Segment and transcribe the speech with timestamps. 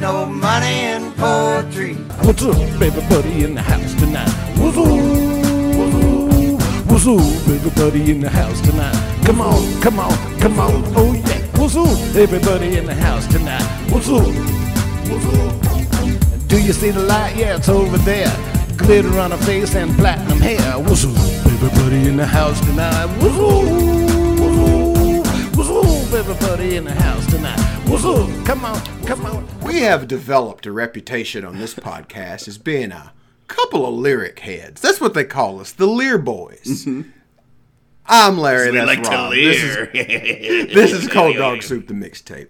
[0.00, 1.94] no money in poetry.
[2.22, 4.28] What's up, baby buddy in the house tonight?
[4.58, 4.86] What's up?
[6.90, 8.94] What's baby buddy in the house tonight?
[9.24, 11.38] Come on, come on, come on, oh yeah.
[11.58, 11.76] What's
[12.16, 13.62] everybody in the house tonight?
[13.90, 14.24] What's up?
[16.48, 17.36] Do you see the light?
[17.36, 18.32] Yeah, it's over there.
[18.76, 20.78] Glitter on her face and platinum hair.
[20.78, 23.06] What's up, baby buddy in the house tonight?
[23.20, 23.64] What's up?
[25.56, 25.88] What's up?
[26.08, 27.60] Up, everybody in the house tonight?
[27.86, 28.02] What's?
[28.46, 29.57] Come on, come on.
[29.68, 33.12] We have developed a reputation on this podcast as being a
[33.48, 34.80] couple of lyric heads.
[34.80, 36.86] That's what they call us, the Lear Boys.
[36.86, 37.10] Mm-hmm.
[38.06, 38.70] I'm Larry.
[38.70, 42.48] That's like to This is, this is called Dog Soup the Mixtape.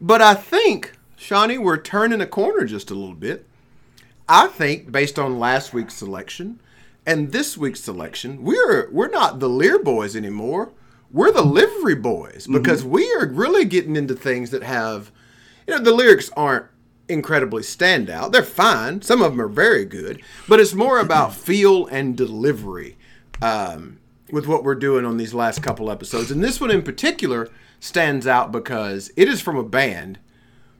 [0.00, 3.46] But I think, Shawnee, we're turning a corner just a little bit.
[4.28, 6.58] I think, based on last week's selection
[7.06, 10.72] and this week's selection, we're we're not the Lear Boys anymore.
[11.12, 12.54] We're the Livery Boys mm-hmm.
[12.54, 15.12] because we are really getting into things that have,
[15.66, 16.66] you know, the lyrics aren't
[17.08, 18.32] incredibly standout.
[18.32, 19.02] They're fine.
[19.02, 22.96] Some of them are very good, but it's more about feel and delivery
[23.42, 23.98] um,
[24.30, 26.30] with what we're doing on these last couple episodes.
[26.30, 27.48] And this one in particular
[27.80, 30.18] stands out because it is from a band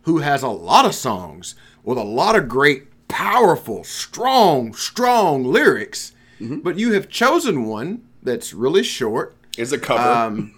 [0.03, 6.13] who has a lot of songs with a lot of great, powerful, strong, strong lyrics.
[6.41, 10.03] But you have chosen one that's really short, Is a cover.
[10.03, 10.55] um,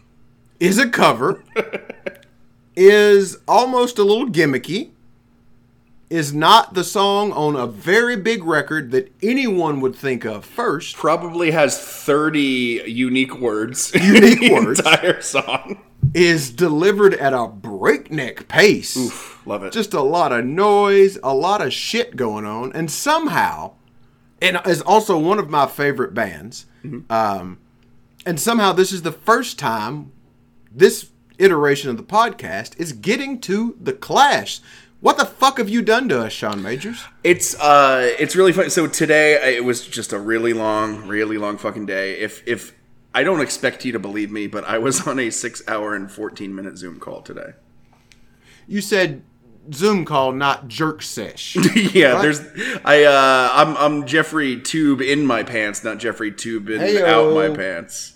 [0.59, 1.45] is a cover,
[2.79, 4.91] is almost a little gimmicky,
[6.09, 10.97] is not the song on a very big record that anyone would think of first.
[10.97, 13.93] Probably has 30 unique words.
[14.01, 14.79] Unique words.
[14.79, 15.83] Entire song.
[16.15, 18.97] is delivered at a breakneck pace.
[18.97, 19.73] Oof, love it.
[19.73, 23.73] Just a lot of noise, a lot of shit going on, and somehow,
[24.41, 26.65] and is also one of my favorite bands.
[27.11, 27.59] Um,
[28.25, 30.13] and somehow, this is the first time
[30.71, 34.61] this iteration of the podcast is getting to the Clash.
[35.01, 37.05] What the fuck have you done to us, Sean Majors?
[37.23, 38.69] It's uh, it's really fun.
[38.71, 42.19] So today it was just a really long, really long fucking day.
[42.19, 42.75] If if
[43.15, 46.11] I don't expect you to believe me, but I was on a six hour and
[46.11, 47.53] fourteen minute Zoom call today.
[48.67, 49.23] You said
[49.73, 51.55] Zoom call, not jerk sesh.
[51.77, 52.23] yeah, Right.
[52.23, 52.41] there's
[52.85, 57.05] I uh, I'm I'm Jeffrey Toobin my pants, not Jeffrey Toobin Heyo.
[57.07, 58.15] out my pants.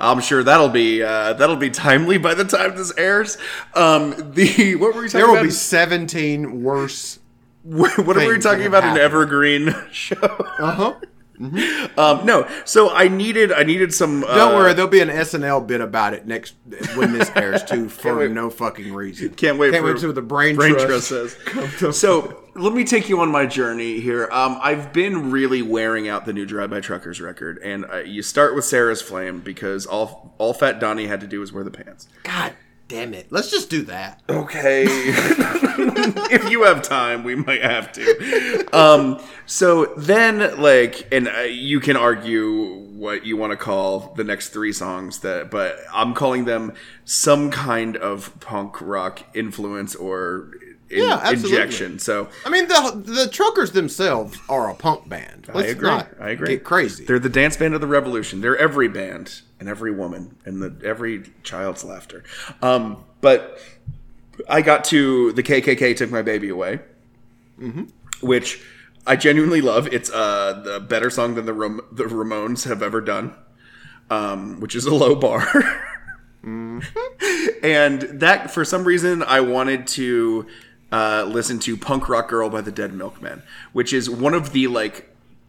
[0.00, 3.38] I'm sure that'll be uh, that'll be timely by the time this airs.
[3.74, 5.44] Um, the what were we talking there will about?
[5.44, 7.18] be 17 worse.
[7.62, 8.84] what were we talking about?
[8.84, 10.16] An evergreen show.
[10.20, 10.94] Uh huh.
[11.42, 14.24] Um, no, so I needed I needed some.
[14.24, 16.54] Uh, Don't worry, there'll be an SNL bit about it next
[16.94, 18.30] when this airs too, for wait.
[18.30, 19.30] no fucking reason.
[19.34, 21.08] Can't wait Can't for wait till the brain, Brain trust.
[21.08, 21.36] Trust
[21.78, 21.96] says.
[22.02, 24.28] So let me take you on my journey here.
[24.30, 28.22] Um, I've been really wearing out the new Drive By Truckers record, and uh, you
[28.22, 31.70] start with Sarah's Flame because all all Fat Donnie had to do was wear the
[31.70, 32.08] pants.
[32.22, 32.52] God
[32.92, 33.26] damn it!
[33.30, 34.20] Let's just do that.
[34.28, 34.84] Okay.
[34.86, 38.68] if you have time, we might have to.
[38.72, 44.24] Um, so then, like, and uh, you can argue what you want to call the
[44.24, 46.74] next three songs that, but I'm calling them
[47.06, 50.50] some kind of punk rock influence or
[50.92, 51.50] in- Yeah, absolutely.
[51.58, 51.98] injection.
[51.98, 55.48] So I mean, the the truckers themselves are a punk band.
[55.52, 55.90] Let's I agree.
[56.20, 56.48] I agree.
[56.48, 57.04] Get crazy.
[57.04, 58.40] They're the dance band of the revolution.
[58.40, 62.22] They're every band and every woman and the every child's laughter.
[62.60, 63.58] Um, but
[64.48, 66.80] I got to the KKK took my baby away,
[68.20, 68.62] which
[69.06, 69.86] I genuinely love.
[69.92, 73.34] It's uh, the better song than the Ram- the Ramones have ever done,
[74.10, 75.46] um, which is a low bar.
[77.62, 80.46] and that for some reason I wanted to
[80.92, 83.42] uh, listen to "Punk Rock Girl" by the Dead Milkmen,
[83.72, 85.08] which is one of the like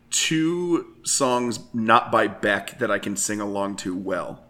[0.09, 4.43] two songs not by Beck that I can sing along to well.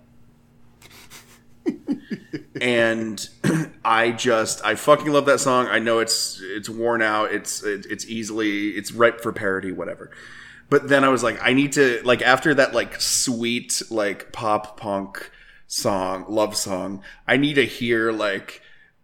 [2.61, 3.27] and
[3.85, 5.67] I just I fucking love that song.
[5.67, 7.33] I know it's it's worn out.
[7.33, 10.11] It's it, it's easily it's ripe for parody, whatever.
[10.69, 14.79] But then I was like, I need to like after that like sweet like pop
[14.79, 15.31] punk
[15.67, 17.01] song, love song.
[17.27, 18.61] I need to hear like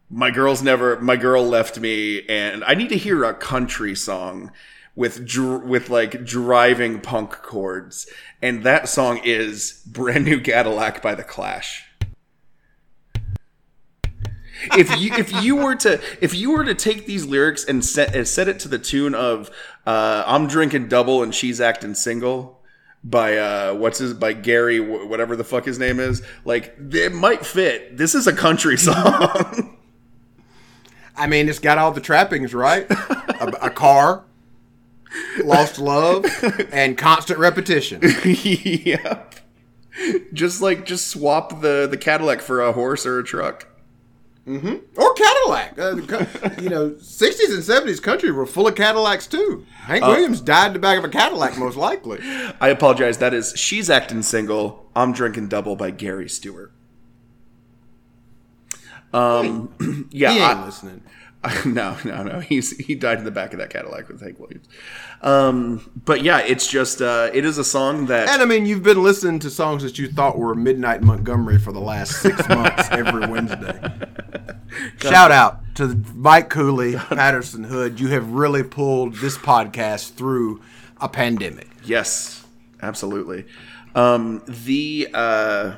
[0.09, 4.51] my girl's never my girl left me, and I need to hear a country song
[4.95, 8.07] with dr- with like driving punk chords,
[8.41, 11.89] and that song is "Brand New Cadillac" by the Clash
[14.77, 18.15] if you if you were to if you were to take these lyrics and set
[18.15, 19.49] and set it to the tune of
[19.85, 22.59] uh, "I'm drinking double and she's acting single"
[23.03, 27.45] by uh, what's his by Gary whatever the fuck his name is, like it might
[27.45, 27.97] fit.
[27.97, 29.77] This is a country song.
[31.19, 32.89] I mean, it's got all the trappings, right?
[32.89, 34.23] a, a car,
[35.43, 36.25] lost love,
[36.71, 38.01] and constant repetition.
[38.23, 39.35] yep.
[40.33, 43.67] Just like just swap the the Cadillac for a horse or a truck.
[44.47, 44.77] Mm-hmm.
[44.99, 45.77] Or Cadillac.
[45.77, 49.63] Uh, you know, 60s and 70s country were full of Cadillacs too.
[49.75, 52.17] Hank Uh, Williams died in the back of a Cadillac, most likely.
[52.59, 53.19] I apologize.
[53.19, 56.71] That is She's Acting Single, I'm Drinking Double by Gary Stewart.
[59.13, 60.31] Um, yeah.
[60.31, 61.01] He ain't I- listening.
[61.65, 62.39] no, no, no.
[62.41, 64.67] He's he died in the back of that Cadillac with Hank Williams.
[65.21, 68.83] Um, but yeah, it's just uh, it is a song that And I mean, you've
[68.83, 72.89] been listening to songs that you thought were Midnight Montgomery for the last six months
[72.91, 73.79] every Wednesday.
[74.97, 78.01] Shout out to Mike Cooley, Patterson Hood.
[78.01, 80.61] You have really pulled this podcast through
[80.99, 81.69] a pandemic.
[81.85, 82.45] Yes,
[82.81, 83.45] absolutely.
[83.95, 85.75] Um, the uh,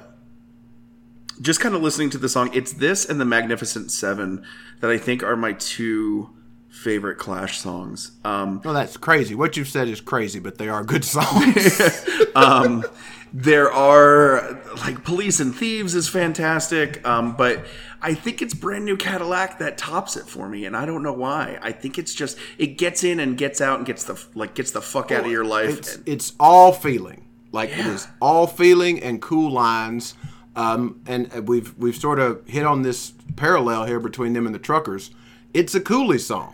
[1.42, 4.46] just kind of listening to the song, it's this and the Magnificent Seven
[4.80, 6.30] that I think are my two
[6.70, 8.12] favorite Clash songs.
[8.24, 9.36] Um, Well, that's crazy.
[9.36, 12.02] What you've said is crazy, but they are good songs.
[12.36, 12.86] um,
[13.34, 17.66] there are like Police and Thieves is fantastic, um, but
[18.02, 21.14] I think it's Brand New Cadillac that tops it for me, and I don't know
[21.14, 21.58] why.
[21.62, 24.72] I think it's just it gets in and gets out and gets the like gets
[24.72, 25.78] the fuck out of your life.
[25.80, 27.28] it's, it's all feeling.
[27.54, 30.16] Like it is all feeling and cool lines.
[30.56, 34.60] Um, and we've we've sort of hit on this parallel here between them and the
[34.60, 35.12] truckers.
[35.54, 36.54] It's a Cooley song.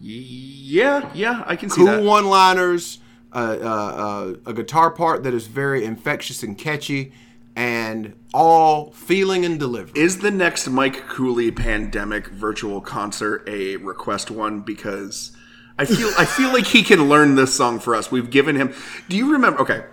[0.00, 1.98] yeah, yeah, I can see that.
[1.98, 2.98] cool one-liners,
[3.32, 7.12] uh, uh, uh, a guitar part that is very infectious and catchy,
[7.54, 9.92] and all feeling and delivery.
[10.00, 14.60] Is the next Mike Cooley pandemic virtual concert a request one?
[14.60, 15.32] Because
[15.78, 18.10] I feel I feel like he can learn this song for us.
[18.10, 18.74] We've given him.
[19.08, 19.60] Do you remember?
[19.60, 19.84] Okay,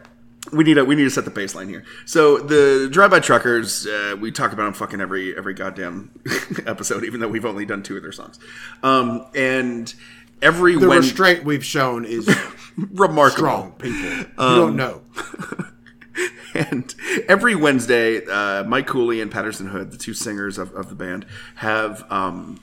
[0.52, 1.84] we need to we need to set the baseline here.
[2.06, 6.12] So the Drive By Truckers, uh, we talk about them fucking every every goddamn
[6.66, 8.40] episode, even though we've only done two of their songs.
[8.84, 9.94] Um, and
[10.42, 12.28] every the when restraint we've shown is
[12.78, 13.38] remarkable.
[13.38, 14.00] strong, people.
[14.10, 15.02] You Um, don't know.
[16.54, 16.94] and
[17.28, 21.26] every Wednesday, uh, Mike Cooley and Patterson Hood, the two singers of, of the band,
[21.56, 22.60] have um,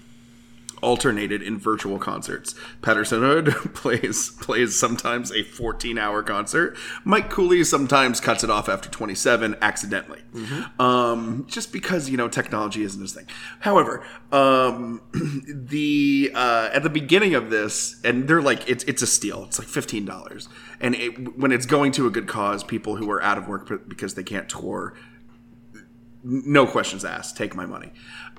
[0.82, 2.54] alternated in virtual concerts.
[2.82, 6.76] Patterson Hood plays plays sometimes a 14 hour concert.
[7.04, 10.22] Mike Cooley sometimes cuts it off after 27 accidentally,
[10.78, 13.26] um, just because you know technology isn't his thing.
[13.60, 15.02] However, um,
[15.48, 19.44] the uh, at the beginning of this, and they're like it's it's a steal.
[19.44, 20.48] It's like fifteen dollars,
[20.80, 23.88] and it, when it's going to a good cause, people who are out of work
[23.88, 24.94] because they can't tour
[26.22, 27.90] no questions asked take my money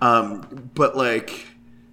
[0.01, 1.47] um but like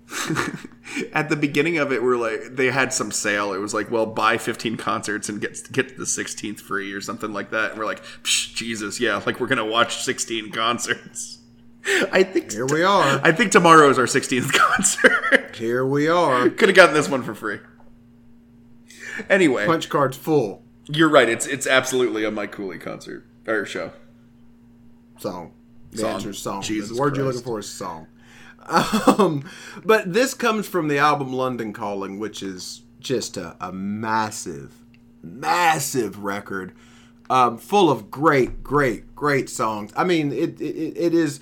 [1.12, 4.06] at the beginning of it we're like they had some sale it was like well
[4.06, 7.84] buy 15 concerts and get get the 16th free or something like that and we're
[7.86, 11.38] like Psh, jesus yeah like we're gonna watch 16 concerts
[12.10, 13.20] i think Here we are.
[13.22, 16.48] i think tomorrow is our 16th concert Here we are.
[16.48, 17.58] could have gotten this one for free
[19.28, 20.62] anyway Punch card's full.
[20.86, 23.92] you're right it's it's absolutely a mike cooley concert or show
[25.18, 25.52] Song.
[25.90, 26.12] The Song.
[26.14, 26.62] answer is song.
[26.62, 28.06] Jesus the word you're looking for is song.
[28.68, 29.48] Um,
[29.84, 34.74] but this comes from the album London Calling, which is just a, a massive,
[35.22, 36.72] massive record,
[37.30, 39.92] um, full of great, great, great songs.
[39.96, 41.40] I mean, it it, it is.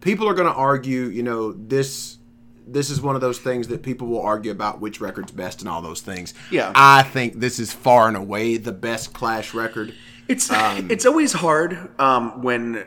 [0.00, 2.18] People are going to argue, you know, this.
[2.66, 5.68] This is one of those things that people will argue about which record's best and
[5.68, 6.34] all those things.
[6.52, 6.70] Yeah.
[6.76, 9.92] I think this is far and away the best Clash record.
[10.28, 12.84] It's it's always hard um, when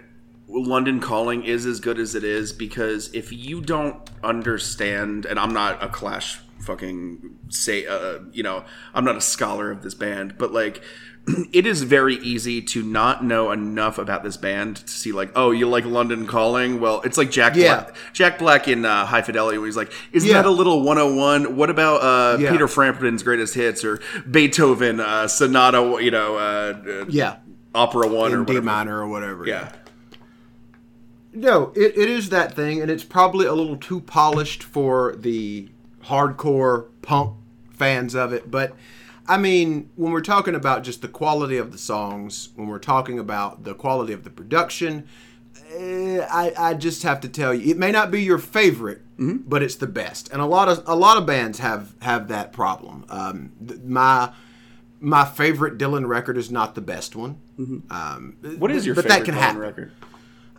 [0.48, 5.54] London Calling is as good as it is because if you don't understand, and I'm
[5.54, 10.38] not a Clash fucking say, uh, you know, I'm not a scholar of this band,
[10.38, 10.82] but like.
[11.54, 15.52] It is very easy to not know enough about this band to see like, oh,
[15.52, 16.82] you like London Calling?
[16.82, 17.84] Well, it's like Jack Yeah.
[17.86, 20.42] Black, Jack Black in uh, High Fidelity, where he's like, isn't Yeah.
[20.42, 21.56] that a little 101?
[21.56, 22.52] What about uh, Yeah.
[22.52, 25.98] Peter Frampton's greatest hits or Beethoven uh, Sonata?
[26.04, 27.38] You know, uh, uh, Yeah.
[27.74, 28.66] Opera One or In D whatever.
[28.66, 29.48] minor or whatever.
[29.48, 29.72] Yeah.
[31.34, 35.70] No, it, it is that thing, and it's probably a little too polished for the
[36.06, 37.34] hardcore punk
[37.72, 38.52] fans of it.
[38.52, 38.76] But
[39.28, 43.18] I mean, when we're talking about just the quality of the songs, when we're talking
[43.20, 45.08] about the quality of the production,
[45.74, 49.64] eh, I, I just have to tell you, it may not be your favorite, but
[49.64, 50.30] it's the best.
[50.32, 53.06] And a lot of a lot of bands have have that problem.
[53.10, 54.32] Um, th- my
[55.00, 57.38] my favorite Dylan record is not the best one.
[57.90, 59.60] Um, What is your but favorite that can Dylan happen.
[59.62, 59.92] record?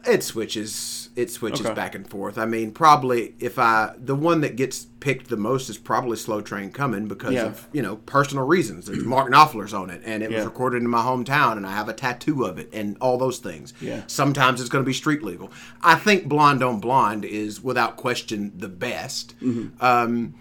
[0.07, 1.09] It switches.
[1.17, 1.75] It switches Okay.
[1.75, 2.39] back and forth.
[2.39, 6.41] I mean, probably if I the one that gets picked the most is probably "Slow
[6.41, 7.45] Train Coming" because Yeah.
[7.47, 8.87] of you know personal reasons.
[8.87, 11.89] There's Mark Knopfler's on it, and it was recorded in my hometown, and I have
[11.89, 13.73] a tattoo of it, and all those things.
[13.81, 14.03] Yeah.
[14.09, 15.53] Sometimes it's going to be street legal.
[15.83, 19.35] I think "Blonde on Blonde" is without question the best.
[19.41, 19.85] Mm-hmm.
[19.85, 20.35] Um,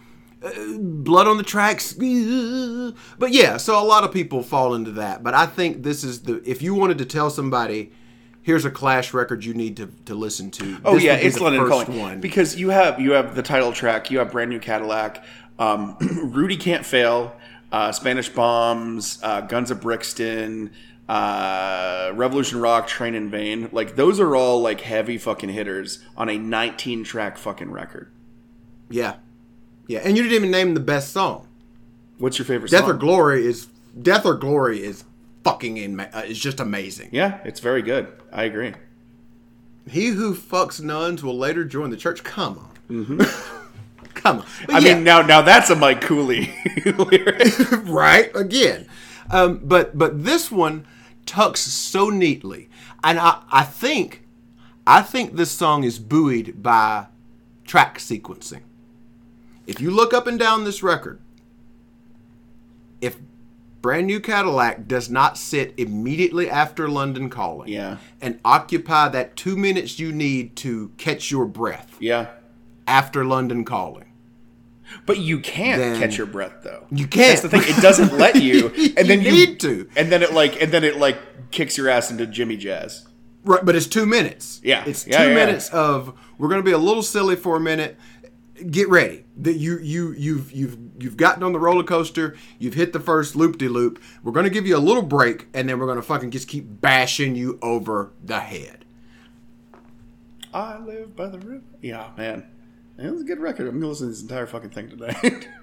[0.44, 3.58] uh, blood on the tracks, but yeah.
[3.58, 6.62] So a lot of people fall into that, but I think this is the if
[6.62, 7.92] you wanted to tell somebody
[8.44, 10.78] here's a Clash record you need to, to listen to.
[10.86, 12.20] Oh This yeah, it's the London first Calling one.
[12.22, 15.24] because you have you have the title track, you have brand new Cadillac,
[15.58, 17.36] um, Rudie can't fail,
[17.72, 20.72] uh, Spanish Bombs, uh, Guns of Brixton,
[21.10, 23.70] uh, Revolution Rock, Train in Vain.
[23.72, 28.12] Like those are all like heavy fucking hitters on a 19 track fucking record.
[28.90, 29.16] yeah,
[29.88, 31.48] yeah, and you didn't even name the best song.
[32.20, 32.92] What's your favorite Death song?
[32.92, 33.68] or Glory is
[34.02, 35.04] Death or Glory is
[35.44, 37.10] fucking in, uh, is just amazing.
[37.12, 38.12] Yeah, it's very good.
[38.32, 38.74] I agree.
[39.88, 42.24] He who fucks nuns will later join the church.
[42.24, 43.18] Come on,
[44.14, 44.46] come on.
[44.66, 46.54] But I yeah, mean, now now that's a Mike Cooley
[46.86, 47.60] lyric.
[47.84, 48.88] right again.
[49.30, 50.86] Um, but but this one
[51.26, 52.70] tucks so neatly,
[53.04, 54.24] and I I think
[54.88, 57.08] I think this song is buoyed by
[57.66, 58.62] track sequencing.
[59.66, 61.20] If you look up and down this record,
[63.84, 67.98] Brand New Cadillac does not sit immediately after London Calling, Yeah.
[68.22, 72.28] and occupy that two minutes you need to catch your breath Yeah,
[72.88, 74.06] after London Calling.
[75.06, 76.86] but you can't Then- catch your breath though.
[76.92, 77.28] You can't.
[77.28, 77.64] That's the thing.
[77.66, 79.90] It doesn't let you, and then You you, need to.
[79.98, 83.06] and then it like, and then it like kicks your ass into Jimmy Jazz.
[83.44, 84.62] Right, but it's two minutes.
[84.64, 84.86] Yeah.
[84.86, 85.46] it's Yeah, two yeah, yeah.
[85.46, 87.98] minutes of we're going to be a little silly for a minute.
[88.70, 89.26] Get ready.
[89.38, 92.36] That you you you've you've you've gotten on the roller coaster.
[92.60, 94.02] You've hit the first loop de loop.
[94.24, 97.36] We're to give you a little break, and then we're to fucking just keep bashing
[97.36, 98.86] you over the head.
[100.54, 101.64] I live by the river.
[101.82, 102.46] Yeah, man,
[102.98, 103.68] it was a good record.
[103.68, 105.48] I'm gonna listen to this entire fucking thing today.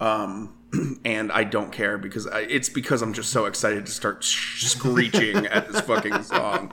[0.00, 0.54] Um,
[1.04, 5.46] and I don't care because I, it's because I'm just so excited to start screeching
[5.46, 6.70] at this fucking song.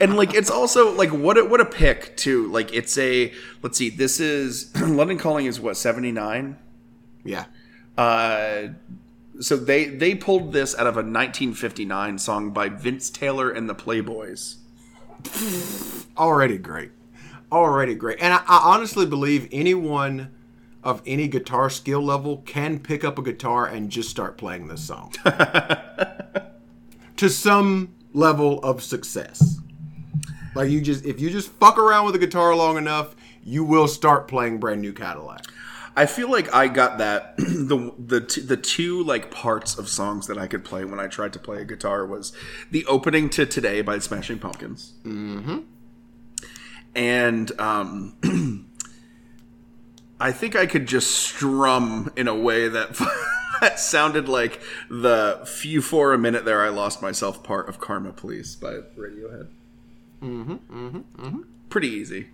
[0.00, 2.48] And like, it's also like what a, what a pick too.
[2.48, 6.58] Like, it's a let's see, this is London Calling is what seventy nine.
[7.24, 7.46] Yeah.
[7.96, 8.68] Uh,
[9.40, 13.74] so they they pulled this out of a 1959 song by Vince Taylor and the
[13.74, 14.56] Playboys.
[16.16, 16.90] Already great.
[17.52, 18.18] Already great.
[18.20, 20.30] And I, I honestly believe anyone
[20.82, 24.82] of any guitar skill level can pick up a guitar and just start playing this
[24.82, 25.12] song
[27.16, 29.58] to some level of success.
[30.54, 33.88] Like you just, if you just fuck around with a guitar long enough, you will
[33.88, 35.44] start playing brand new Cadillac.
[35.96, 40.28] I feel like I got that the the t- the two like parts of songs
[40.28, 42.32] that I could play when I tried to play a guitar was
[42.70, 44.94] the opening to Today by Smashing Pumpkins.
[45.04, 45.58] Mm-hmm.
[46.94, 48.68] And um
[50.20, 52.94] I think I could just strum in a way that
[53.60, 54.60] that sounded like
[54.90, 59.48] the few for a minute there I lost myself part of Karma Police by Radiohead.
[60.22, 60.52] Mm-hmm.
[60.52, 60.98] Mm-hmm.
[60.98, 61.40] Mm-hmm.
[61.70, 62.28] Pretty easy.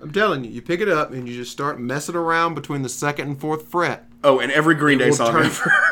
[0.00, 2.88] I'm telling you, you pick it up and you just start messing around between the
[2.88, 4.08] second and fourth fret.
[4.24, 5.72] Oh, and every Green Day song turn- ever.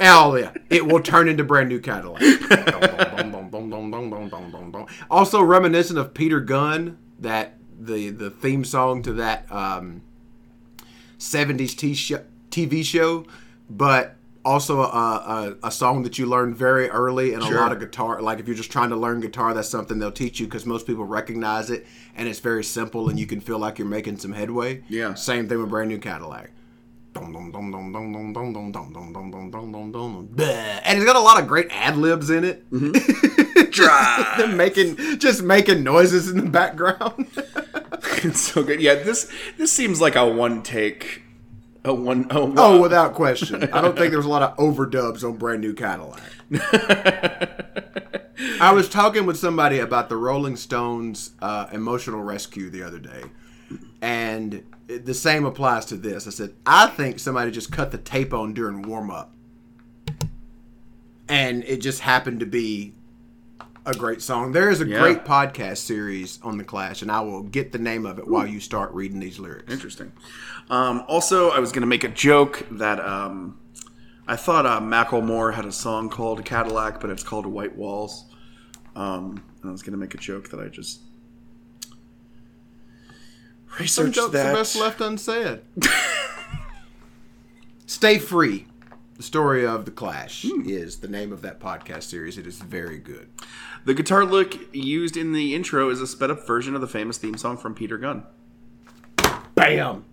[0.00, 2.20] Oh yeah, it will turn into brand new Cadillac.
[5.10, 10.02] also reminiscent of Peter Gunn, that the the theme song to that um,
[11.24, 12.12] 70s t- sh-
[12.50, 13.26] TV show,
[13.68, 17.56] but also a, a, a, song that you learn very early and sure.
[17.56, 20.12] a lot of guitar like if you're just trying to learn guitar that's something they'll
[20.12, 23.58] teach you because most people recognize it and it's very simple and you can feel
[23.58, 26.50] like you're making some headway yeah same thing with brand new cadillac
[30.84, 32.68] and it's got a lot of great ad libs in it.
[32.70, 33.70] Mm-hmm.
[33.70, 34.54] Drive.
[34.54, 37.28] making just making noises in the background.
[38.24, 38.80] It's so good.
[38.80, 41.22] Yeah, this this seems like a one take,
[41.84, 42.54] a one a one.
[42.56, 43.64] oh, without question.
[43.72, 46.22] I don't think there's a lot of overdubs on brand new Cadillac.
[48.60, 53.24] I was talking with somebody about the Rolling Stones uh, emotional rescue the other day,
[54.00, 56.26] and the same applies to this.
[56.26, 59.34] I said, I think somebody just cut the tape on during warm up,
[61.28, 62.94] and it just happened to be
[63.86, 64.52] a great song.
[64.52, 65.00] There is a Yeah.
[65.00, 68.46] great podcast series on the Clash, and I will get the name of it while
[68.46, 69.72] you start reading these lyrics.
[69.72, 70.12] Interesting.
[70.70, 73.58] Um, also, I was going to make a joke that um,
[74.26, 78.24] I thought uh, Macklemore had a song called Cadillac, but it's called White Walls.
[78.96, 81.00] Um, and I was going to make a joke that I just
[83.86, 84.46] Some jokes that.
[84.46, 85.60] are best left unsaid.
[87.86, 88.66] Stay free.
[89.16, 92.36] The story of the Clash is the name of that podcast series.
[92.36, 93.28] It is very good.
[93.84, 97.16] The guitar lick used in the intro is a sped up version of the famous
[97.16, 98.24] theme song from Peter Gunn.
[99.54, 100.04] Bam,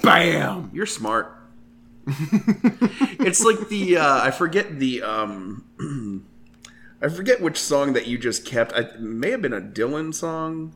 [0.00, 0.70] bam.
[0.72, 1.36] You're smart.
[2.06, 6.24] it's like the uh, I forget the um
[7.02, 8.72] I forget which song that you just kept.
[8.74, 10.72] I, it may have been a Dylan song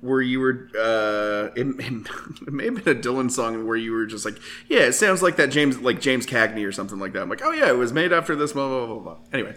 [0.00, 1.66] where you were uh it,
[2.46, 4.38] it may have been a Dylan song where you were just like,
[4.68, 7.22] yeah, it sounds like that James like James Cagney or something like that.
[7.22, 9.16] I'm like, oh yeah, it was made after this blah blah blah blah.
[9.32, 9.56] Anyway,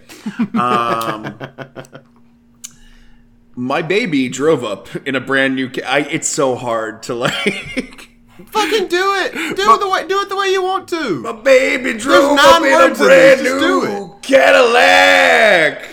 [0.59, 1.35] um
[3.55, 8.09] my baby drove up in a brand new ca- I, it's so hard to like
[8.47, 9.33] Fucking do it.
[9.55, 10.07] Do it the way.
[10.07, 11.21] Do it the way you want to.
[11.21, 15.87] My baby drove up in a brand new Cadillac.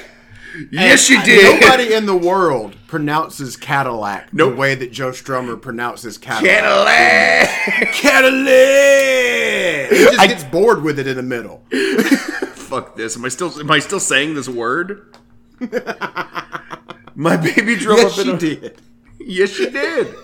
[0.71, 1.61] Yes, she did.
[1.61, 4.51] Nobody in the world pronounces Cadillac Nope.
[4.55, 7.49] the way that Joe Strummer pronounces Cadillac.
[7.93, 7.93] Cadillac.
[7.93, 9.91] Cadillac.
[9.91, 11.63] He just gets bored with it in the middle.
[12.55, 13.17] Fuck this.
[13.17, 13.59] Am I still?
[13.61, 15.15] Am I still saying this word?
[17.15, 18.57] My baby drove Yes, up in she a.
[18.61, 18.81] did.
[19.21, 20.15] Yes, she did.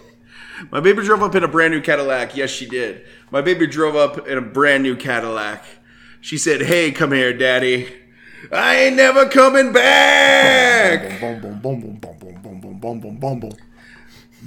[0.71, 2.37] My baby drove up in a brand new Cadillac.
[2.37, 3.05] Yes, she did.
[3.31, 5.65] My baby drove up in a brand new Cadillac.
[6.21, 7.93] She said, "Hey, come here, daddy.
[8.53, 13.17] I ain't never coming back." Boom, boom, boom, boom, boom, boom, boom, boom, boom, boom,
[13.19, 13.53] boom, boom.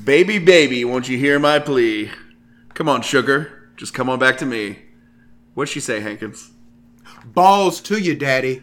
[0.04, 2.12] Baby, baby, won't you hear my plea?
[2.74, 3.72] Come on, sugar.
[3.76, 4.80] Just come on back to me.
[5.54, 6.52] What'd she say, Hankins?
[7.26, 8.62] Balls to you, daddy.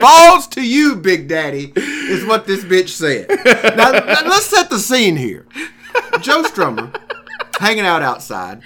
[0.00, 3.28] Balls to you, Big Daddy, is what this bitch said.
[3.76, 5.46] Now, now let's set the scene here.
[6.20, 6.96] Joe Strummer
[7.58, 8.62] hanging out outside,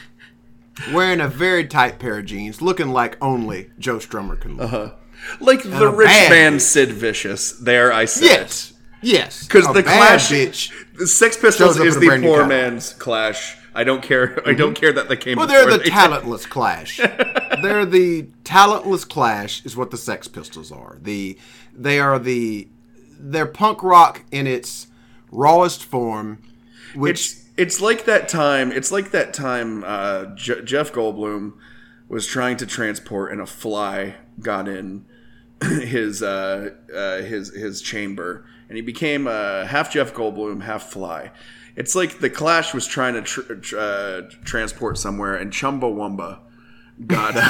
[0.93, 4.98] wearing a very tight pair of jeans, looking like only Joe Strummer can look.
[5.41, 6.61] Like the rich man bitch.
[6.63, 7.53] Sid Vicious.
[7.53, 8.25] There I said.
[8.25, 8.73] Yes,
[9.03, 9.47] yes.
[9.47, 10.73] Because the Clash, bitch.
[10.97, 13.57] the Sex Pistols is the poor man's Clash.
[13.75, 14.41] I don't care.
[14.49, 15.37] I don't care that they came.
[15.37, 16.97] Well, they're the they- talentless Clash.
[17.63, 20.99] they're the talentless Clash, is what the Sex Pistols are.
[21.01, 21.39] The
[21.75, 22.69] they are the
[23.21, 24.87] they're punk rock in its
[25.31, 26.43] rawest form,
[26.95, 28.73] which It's it's like that time.
[28.73, 29.85] It's like that time.
[29.85, 31.55] Uh, Je- Jeff Goldblum
[32.09, 35.05] was trying to transport, in a fly got in
[35.63, 41.31] his uh, uh, his his chamber, and he became uh, half Jeff Goldblum, half fly.
[41.77, 46.41] It's like the Clash was trying to tr- tr- uh, transport somewhere, and Chumbawamba
[47.07, 47.35] got.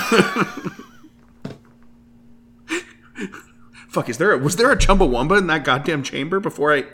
[3.88, 4.09] Fuck!
[4.11, 6.85] Is there a, was there a Chumbawamba in that goddamn chamber before I?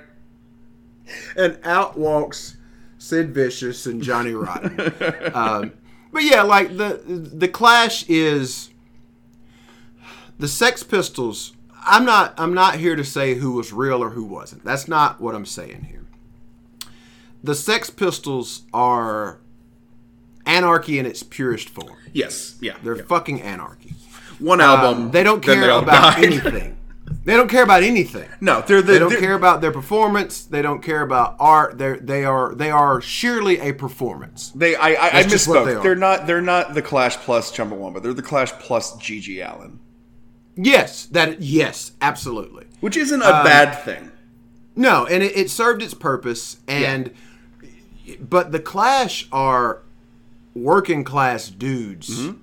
[1.36, 2.56] and out walks
[2.98, 4.80] Sid Vicious and Johnny Rotten.
[5.34, 5.72] um,
[6.12, 8.70] but yeah, like the the Clash is
[10.38, 11.52] the Sex Pistols.
[11.86, 14.64] I'm not I'm not here to say who was real or who wasn't.
[14.64, 16.06] That's not what I'm saying here.
[17.42, 19.38] The Sex Pistols are
[20.46, 21.96] anarchy in its purest form.
[22.12, 22.76] Yes, yeah.
[22.82, 23.02] They're yeah.
[23.04, 23.94] fucking anarchy.
[24.38, 25.04] one album.
[25.04, 26.24] Um, they don't care they about died.
[26.24, 26.78] anything.
[27.24, 28.28] They don't care about anything.
[28.40, 28.92] No, they're the.
[28.92, 30.44] They don't they're- care about their performance.
[30.44, 31.76] They don't care about art.
[31.76, 34.50] They they are they are sheerly a performance.
[34.54, 35.82] They, I, I, I That's just what misspoke.
[35.82, 35.92] they are.
[35.92, 36.26] are not.
[36.26, 38.02] They're not the Clash plus Chumbawamba.
[38.02, 39.80] They're the Clash plus GG Allin,
[40.56, 42.66] Yes, that yes, absolutely.
[42.80, 44.10] which isn't a Um, bad thing.
[44.76, 46.58] No, and it, it served its purpose.
[46.68, 47.12] And
[48.20, 49.82] but the Clash are
[50.54, 52.10] working class dudes.
[52.10, 52.38] Mm-hmm.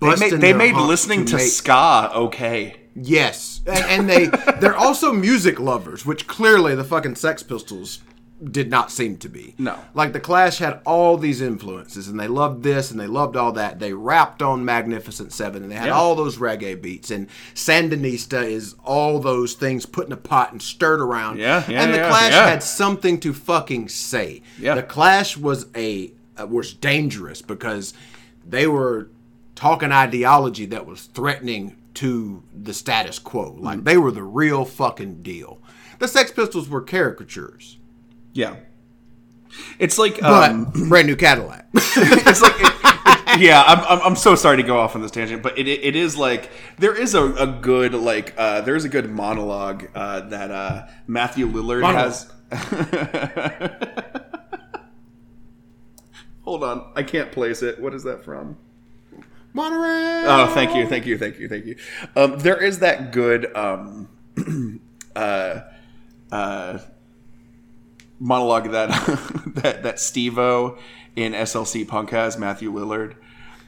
[0.00, 2.76] They made, they made listening to, make- ska okay.
[2.94, 4.26] Yes, and, and they
[4.60, 8.00] they're also music lovers, which clearly the fucking Sex Pistols
[8.42, 9.54] did not seem to be.
[9.58, 9.76] No.
[9.94, 13.50] like the Clash had all these influences, and they loved this and they loved all
[13.52, 13.80] that.
[13.80, 15.94] They rapped on Magnificent Seven, and they had Yeah.
[15.94, 17.10] all those reggae beats.
[17.10, 21.38] And Sandinista is all those things put in a pot and stirred around.
[21.38, 24.42] Yeah, yeah, and the yeah, Clash had something to fucking say.
[24.58, 24.74] Yeah.
[24.74, 27.94] the Clash was a uh, was dangerous because
[28.46, 29.08] they were
[29.54, 33.50] talking ideology that was threatening to the status quo.
[33.52, 33.64] Mm-hmm.
[33.64, 35.60] Like they were the real fucking deal.
[35.98, 37.78] The Sex Pistols were caricatures,
[38.38, 38.54] Yeah,
[39.80, 41.66] it's like but um, brand new Cadillac.
[41.74, 43.64] it's like it- it- yeah.
[43.66, 46.16] I'm, I'm I'm so sorry to go off on this tangent, but it it, is
[46.16, 46.48] like
[46.78, 50.86] there is a, a good like uh, there is a good monologue uh, that uh,
[51.08, 52.30] Matthew Lillard has.
[56.42, 57.80] Hold on, I can't place it.
[57.80, 58.56] What is that from?
[59.52, 60.22] Monterey.
[60.26, 61.76] Oh, thank you, thank you, thank you, thank you.
[62.14, 64.08] Um, there is that good um,
[65.16, 65.60] uh,
[66.30, 66.78] uh,
[68.18, 68.88] monologue that
[69.62, 70.78] that that Stevo
[71.16, 73.14] in SLC Punk has Matthew Lillard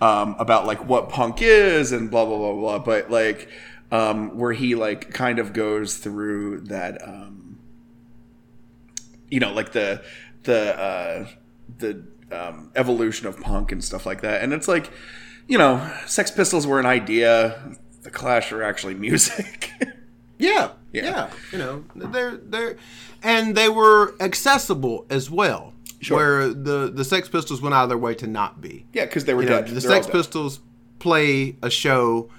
[0.00, 2.78] um, about like what punk is and blah blah blah blah.
[2.78, 3.48] But like
[3.90, 7.06] um, where he like kind of goes through that.
[7.06, 7.58] Um,
[9.28, 10.02] you know, like the
[10.44, 11.26] the uh,
[11.78, 14.42] the um, evolution of punk and stuff like that.
[14.42, 14.90] And it's like,
[15.46, 17.76] you know, Sex Pistols were an idea.
[18.02, 19.72] The Clash are actually music.
[20.38, 21.04] Yeah, Yeah.
[21.04, 22.76] yeah, You know, they're they're,
[23.22, 25.72] and they were accessible as well.
[26.00, 26.16] Sure.
[26.16, 28.86] Where the the Sex Pistols went out of their way to not be.
[28.92, 30.12] yeah, because they were You know, the They're Sex dead.
[30.12, 30.60] Pistols
[30.98, 32.30] play a show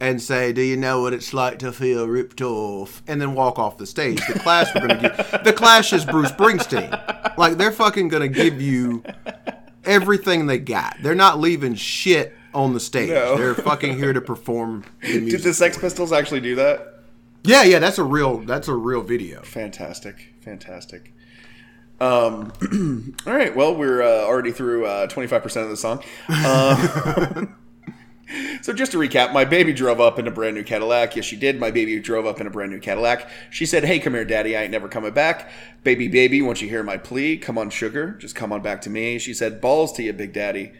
[0.00, 3.58] and say, "Do you know what it's like to feel ripped off?" and then walk
[3.58, 4.20] off the stage.
[4.26, 7.36] The Clash were going to give the Clash is Bruce Springsteen.
[7.36, 9.02] Like they're fucking going to give you
[9.84, 10.96] everything they got.
[11.02, 13.10] They're not leaving shit on the stage.
[13.10, 13.36] No.
[13.36, 15.20] They're fucking here to perform the.
[15.30, 16.89] Did the Sex Pistols actually do that?
[17.44, 19.42] Yeah, yeah, that's a real that's a real video.
[19.42, 21.14] Fantastic, fantastic.
[22.00, 22.52] Um,
[23.26, 26.02] all right, well, we're uh, already through twenty five percent of the song.
[26.28, 27.56] Um,
[28.62, 31.16] so just to recap, my baby drove up in a brand new Cadillac.
[31.16, 31.60] Yes, she did.
[31.60, 33.28] My baby drove up in a brand new Cadillac.
[33.50, 34.56] She said, "Hey, come here, Daddy.
[34.56, 35.50] I ain't never coming back.
[35.82, 37.36] Baby, baby, won't you hear my plea?
[37.36, 40.32] Come on, sugar, just come on back to me." She said, "Balls to you, Big
[40.32, 40.72] Daddy."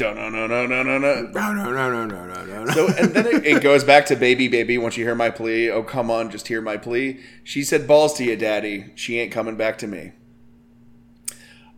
[0.00, 1.20] No, no, no, no, no, no, no.
[1.22, 2.64] No, no, no, no, no, no, no.
[2.64, 2.72] no.
[2.72, 4.76] So and then it, it goes back to baby, baby.
[4.78, 7.20] Once you hear my plea, oh come on, just hear my plea.
[7.44, 8.90] She said, "Balls to you, daddy.
[8.96, 10.12] She ain't coming back to me."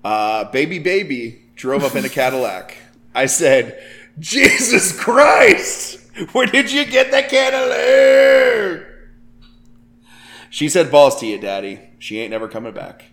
[0.04, 2.76] Uh, baby, baby drove up in a Cadillac.
[3.14, 3.78] I said,
[4.18, 6.00] "Jesus Christ,
[6.32, 8.86] where did you get the Cadillac?"
[10.48, 11.80] She said, "Balls to you, daddy.
[11.98, 13.06] She ain't never coming back."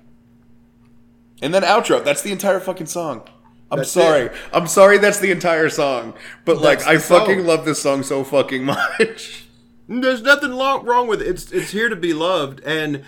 [1.42, 2.02] And then outro.
[2.02, 3.28] That's the entire fucking song.
[3.74, 4.22] I'm That's sorry.
[4.28, 4.34] it.
[4.54, 4.98] I'm sorry.
[5.00, 6.14] That's the entire song.
[6.46, 7.20] But like, I song.
[7.20, 9.46] fucking love this song so fucking much.
[9.88, 11.28] There's nothing wrong with it.
[11.28, 13.04] It's it's here to be loved, and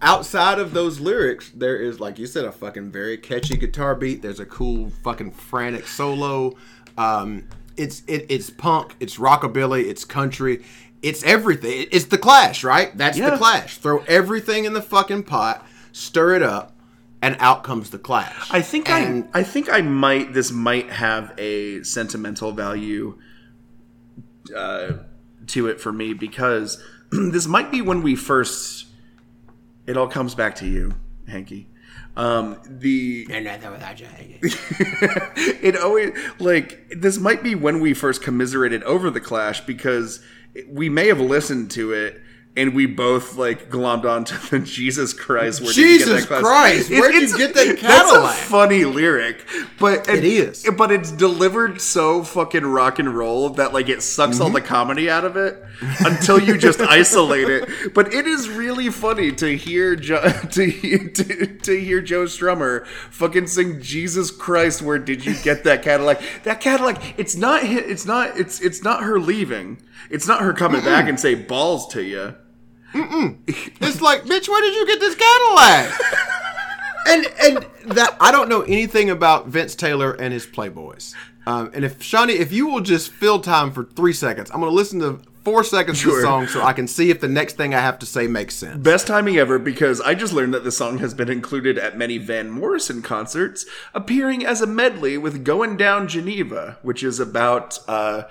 [0.00, 4.22] outside of those lyrics, there is, like you said, a fucking very catchy guitar beat.
[4.22, 6.54] There's a cool fucking frantic solo.
[6.96, 10.62] Um, it's it, it's punk, it's rockabilly, it's country,
[11.02, 11.86] it's everything.
[11.90, 12.96] It's the Clash, right?
[12.96, 13.30] That's Yeah.
[13.30, 13.78] the Clash.
[13.78, 16.73] Throw everything in the fucking pot, stir it up,
[17.24, 18.48] and out comes the Clash.
[18.50, 23.18] I think And- I I think I might this might have a sentimental value
[24.54, 24.92] uh,
[25.48, 28.86] to it for me because this might be when we first
[29.86, 30.94] it all comes back to you,
[31.28, 31.68] Hanky.
[32.16, 34.38] Um, the And nothing without you, Hanky.
[35.66, 40.20] it always like this might be when we first commiserated over the clash because
[40.68, 42.20] we may have listened to it
[42.56, 45.60] and we both like glommed onto the Jesus Christ.
[45.60, 47.80] Where Jesus Christ, where'd you get that Cadillac?
[47.82, 49.44] That's a funny lyric,
[49.80, 50.64] but It is.
[50.76, 54.68] But it's delivered so fucking rock and roll that like it sucks all the Mm-hmm.
[54.68, 55.62] comedy out of it
[56.06, 57.92] until you just isolate it.
[57.92, 63.48] But it is really funny to hear jo- to, to to hear Joe Strummer fucking
[63.48, 64.80] sing Jesus Christ.
[64.80, 66.22] Where did you get that Cadillac?
[66.44, 67.18] That Cadillac.
[67.18, 67.64] It's not.
[67.64, 68.38] It's not.
[68.38, 69.82] It's it's not her leaving.
[70.08, 72.34] It's not her coming back and say balls to you.
[73.46, 76.00] It's like, bitch, where did you get this Cadillac?
[77.06, 81.14] and and that I don't know anything about Vince Taylor and his Playboys.
[81.46, 84.70] Um, and if Shawnee, if you will just fill time for three seconds, I'm going
[84.70, 87.58] to listen to four seconds of the song so I can see if the next
[87.58, 88.82] thing I have to say makes sense.
[88.82, 92.16] Best timing ever because I just learned that the song has been included at many
[92.16, 98.22] Van Morrison concerts, appearing as a medley with Going Down Geneva, which is about uh,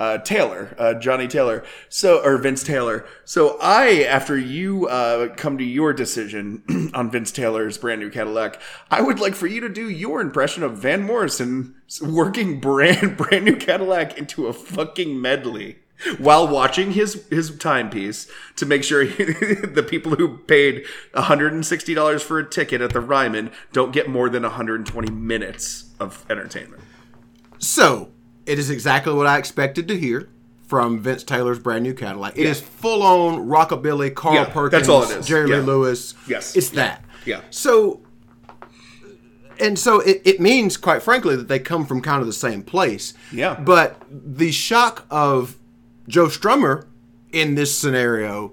[0.00, 3.06] uh, Taylor, uh, Johnny Taylor, so or Vince Taylor.
[3.26, 8.58] So I, after you uh, come to your decision on Vince Taylor's brand new Cadillac,
[8.90, 13.44] I would like for you to do your impression of Van Morrison working brand brand
[13.44, 15.76] new Cadillac into a fucking medley
[16.16, 22.48] while watching his his timepiece to make sure the people who paid $160 for a
[22.48, 26.82] ticket at the Ryman don't get more than 120 minutes of entertainment.
[27.58, 28.12] So
[28.50, 30.28] it is exactly what I expected to hear
[30.66, 32.36] from Vince Taylor's brand new Cadillac.
[32.36, 35.26] It is full on rockabilly, Carl Yeah, Perkins, that's all it is.
[35.26, 35.56] Jerry Yeah.
[35.58, 36.14] Lee Lewis.
[36.26, 36.56] Yes.
[36.56, 37.04] it's that.
[37.24, 37.42] Yeah.
[37.50, 38.00] So,
[39.60, 42.62] and so it, it means, quite frankly, that they come from kind of the same
[42.62, 43.14] place.
[43.32, 43.54] Yeah.
[43.54, 45.56] But the shock of
[46.08, 46.86] Joe Strummer
[47.32, 48.52] in this scenario,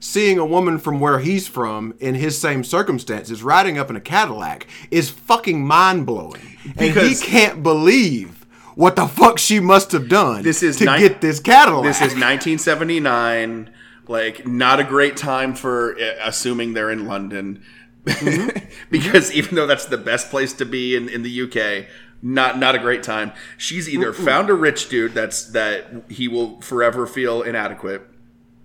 [0.00, 4.00] seeing a woman from where he's from in his same circumstances riding up in a
[4.00, 6.56] Cadillac, is fucking mind blowing.
[6.76, 8.35] And he can't believe
[8.76, 11.82] what the fuck she must have done This is to nine- get this Cadillac.
[11.84, 13.70] This is 1979,
[14.06, 17.64] like not a great time for uh, assuming they're in London.
[18.90, 21.88] because even though that's the best place to be in, in the UK,
[22.22, 23.32] not not a great time.
[23.58, 28.02] She's either found a rich dude that's that he will forever feel inadequate.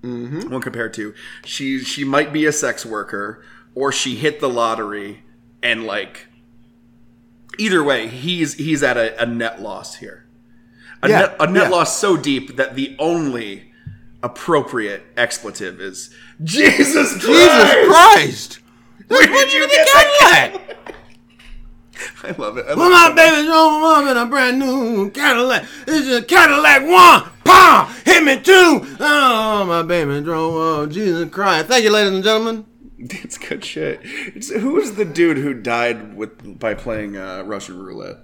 [0.02, 1.14] When compared to
[1.46, 3.44] she she might be a sex worker
[3.76, 5.24] or she hit the lottery
[5.62, 6.28] and like
[7.58, 10.26] either way he's he's at a, a net loss here
[11.04, 11.70] a Yeah, net, a net yeah.
[11.70, 13.72] loss so deep that the only
[14.24, 17.26] appropriate expletive is Jesus Christ.
[17.26, 18.60] Jesus Christ!
[19.08, 20.58] Where did you get that?
[22.24, 22.66] I love it.
[22.68, 23.16] I Well, my it.
[23.16, 25.66] baby drove up in a brand new Cadillac.
[25.88, 27.30] It's a Cadillac one.
[27.44, 27.92] Pow!
[28.06, 28.86] Hit me two.
[29.00, 30.90] Oh, my baby drove up.
[30.92, 31.68] Jesus Christ.
[31.68, 32.66] Thank you, ladies and gentlemen.
[33.24, 34.00] It's good shit.
[34.04, 38.18] It's, who was the dude who died with by playing uh, Russian roulette?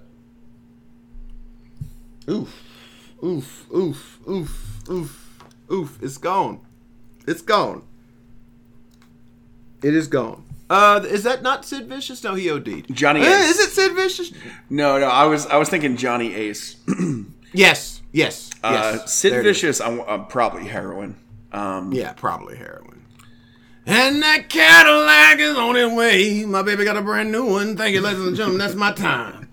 [2.28, 2.62] Oof.
[3.24, 3.66] Oof.
[3.74, 4.18] Oof.
[4.28, 4.88] Oof.
[4.90, 5.44] Oof.
[5.72, 5.98] Oof.
[6.02, 6.60] It's gone.
[7.26, 7.82] It's gone.
[9.82, 10.44] It is gone.
[10.70, 12.22] Uh, is that not Sid Vicious?
[12.22, 12.94] No, he OD'd.
[12.94, 13.50] Johnny Eh, Ace.
[13.50, 14.32] Is it Sid Vicious?
[14.68, 15.06] No, no.
[15.06, 16.76] I was I was thinking Johnny Ace.
[17.54, 18.02] Yes.
[18.12, 18.50] Yes.
[18.62, 19.14] Uh, yes.
[19.14, 19.42] Sid.
[19.42, 19.80] Vicious.
[19.80, 21.16] I'm, I'm probably heroin.
[21.50, 22.97] Um, Yeah, probably heroin.
[23.90, 26.44] And that Cadillac is on its way.
[26.44, 27.74] My baby got a brand new one.
[27.74, 28.58] Thank you, ladies and gentlemen.
[28.58, 29.48] That's my time.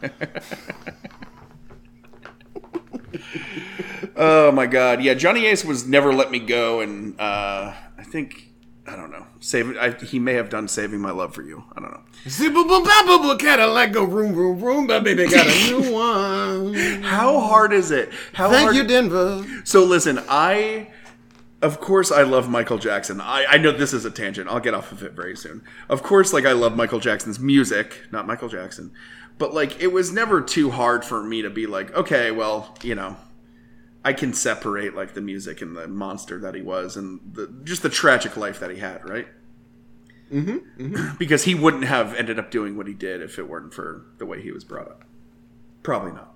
[4.17, 5.13] Oh my god, yeah.
[5.13, 8.49] Johnny Ace was never let me go, and uh, I think
[8.87, 9.25] I don't know.
[9.39, 11.63] Save I, he may have done saving my love for you.
[11.75, 12.01] I don't know.
[12.65, 14.87] Boo, Cadillac go room, room, room.
[14.87, 16.73] My baby got a new one.
[17.03, 18.09] How hard is it?
[18.33, 18.75] How Thank hard?
[18.75, 19.45] you, Denver.
[19.63, 20.87] So listen, I
[21.65, 23.19] of course I love Michael Jackson.
[23.19, 24.47] I, I know this is a tangent.
[24.49, 25.63] I'll get off of it very soon.
[25.89, 28.91] Of course, like I love Michael Jackson's music, not Michael Jackson.
[29.39, 32.93] But like it was never too hard for me to be like, okay, well, you
[32.93, 33.17] know,
[34.03, 37.81] I can separate like the music and the monster that he was and the just
[37.81, 39.27] the tragic life that he had, right?
[40.31, 44.05] Mm-hmm, because he wouldn't have ended up doing what he did if it weren't for
[44.19, 45.03] the way he was brought up.
[45.81, 46.35] Probably not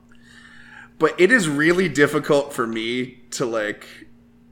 [0.99, 3.87] but it is really difficult for me to like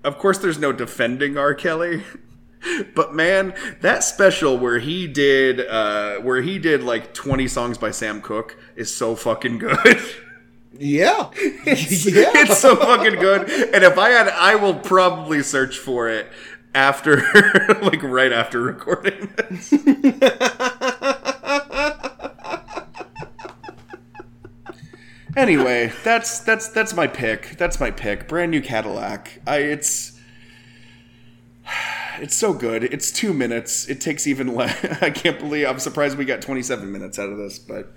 [0.04, 1.54] of course there's no defending r.
[1.54, 2.04] Kelly
[2.96, 7.92] but man that special where he did uh where he did like 20 songs by
[7.92, 10.02] sam cooke is so fucking good.
[10.80, 11.32] Yeah.
[11.36, 13.50] it's so fucking good.
[13.74, 16.28] And if i had i will probably search for it
[16.76, 17.18] after
[17.82, 19.74] like right after recording this
[25.48, 27.58] anyway that's that's that's my pick.
[27.58, 28.28] That's my pick.
[28.28, 29.42] Brand new cadillac.
[29.48, 30.20] I it's
[32.20, 32.84] it's so good.
[32.84, 33.88] It's two minutes.
[33.88, 37.38] It takes even less i can't believe i'm surprised we got 27 minutes out of
[37.38, 37.94] this but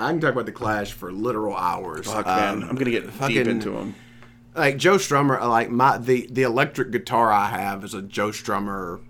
[0.00, 2.06] I can talk about the Clash for literal hours.
[2.06, 2.62] fuck man.
[2.62, 3.94] Um, i'm gonna get deep fucking- into them
[4.58, 9.00] like Joe Strummer, like my the the electric guitar I have is a Joe Strummer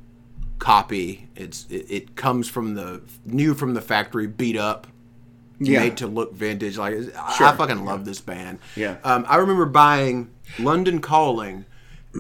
[0.58, 1.28] copy.
[1.34, 4.86] It's it, it comes from the new from the factory, beat up,
[5.60, 5.80] Yeah.
[5.80, 6.78] made to look vintage.
[6.78, 7.46] Like I- Sure.
[7.48, 8.58] I fucking love this band.
[8.76, 8.96] Yeah.
[9.04, 11.64] um, I remember buying London Calling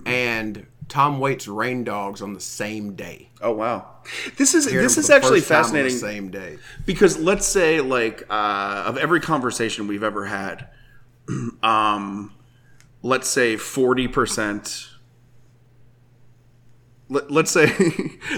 [0.04, 3.28] and Tom Waits Rain Dogs on the same day.
[3.42, 3.86] oh wow
[4.36, 6.58] this is this is actually fascinating same day.
[6.86, 10.68] because let's say like uh, of every conversation we've ever had
[11.62, 12.32] um
[13.02, 14.88] let's say 40%
[17.08, 17.72] let, let's say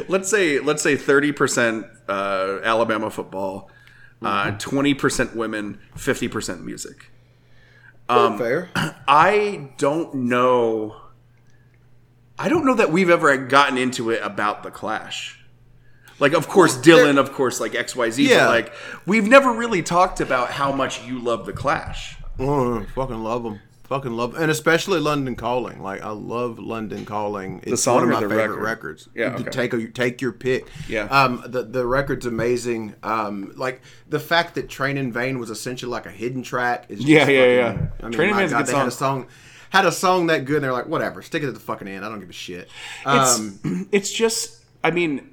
[0.09, 3.71] let's say let's say 30% uh, alabama football
[4.23, 7.11] uh, 20% women 50% music
[8.09, 8.69] Um, Fair.
[9.09, 10.97] i don't know
[12.39, 15.39] i don't know that we've ever gotten into it about the clash
[16.19, 18.49] like of course dylan of course like xyz Yeah.
[18.49, 18.73] like
[19.07, 23.61] we've never really talked about how much you love the clash Oh, fucking love them.
[23.91, 25.83] Fucking love, and especially London Calling.
[25.83, 27.61] Like I love London Calling.
[27.65, 28.63] It's song one of my the favorite record?
[28.63, 29.09] records.
[29.17, 29.51] Yeah, okay.
[29.51, 30.69] take a, take your pick.
[30.89, 31.07] Yeah.
[31.07, 32.95] Um, the the record's amazing.
[33.03, 37.01] Um, like the fact that Train in Vain was essentially like a hidden track is
[37.01, 37.91] just Yeah, yeah, fucking- yeah.
[37.99, 39.23] I mean, Train in Vain's a good they had a song.
[39.25, 39.29] song.
[39.71, 42.05] Had a song that good, and they're like, whatever, stick it at the fucking end.
[42.05, 42.69] I don't give a shit.
[43.05, 45.29] it's Um, it's just i mean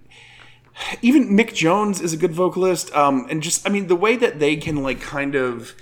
[1.01, 4.39] even mick jones is a good vocalist um and just i mean the way that
[4.39, 5.73] they can like kind of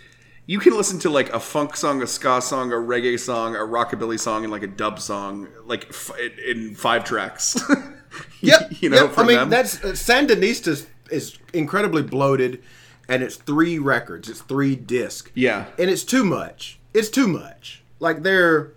[0.48, 3.60] you can listen to like a funk song a ska song a reggae song a
[3.60, 6.12] rockabilly song and like a dub song like f-
[6.48, 7.58] in five tracks
[8.42, 8.72] Yep.
[8.82, 9.18] you know yep.
[9.18, 9.50] I mean, them.
[9.50, 12.62] that's uh, Sandinista is, is incredibly bloated,
[13.08, 14.30] and it's three records.
[14.30, 15.32] It's three disc.
[15.34, 15.66] Yeah.
[15.78, 16.80] And it's too much.
[16.94, 17.84] It's too much.
[18.00, 18.74] Like they're,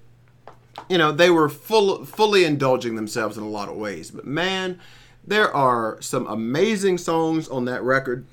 [0.89, 4.11] you know, they were full fully indulging themselves in a lot of ways.
[4.11, 4.81] But man,
[5.27, 8.27] there are some amazing songs on that record,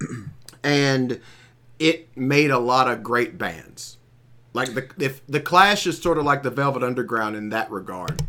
[0.62, 1.20] and
[1.78, 3.98] it made a lot of great bands.
[4.52, 8.22] Like the if the Clash is sort of like the Velvet Underground in that regard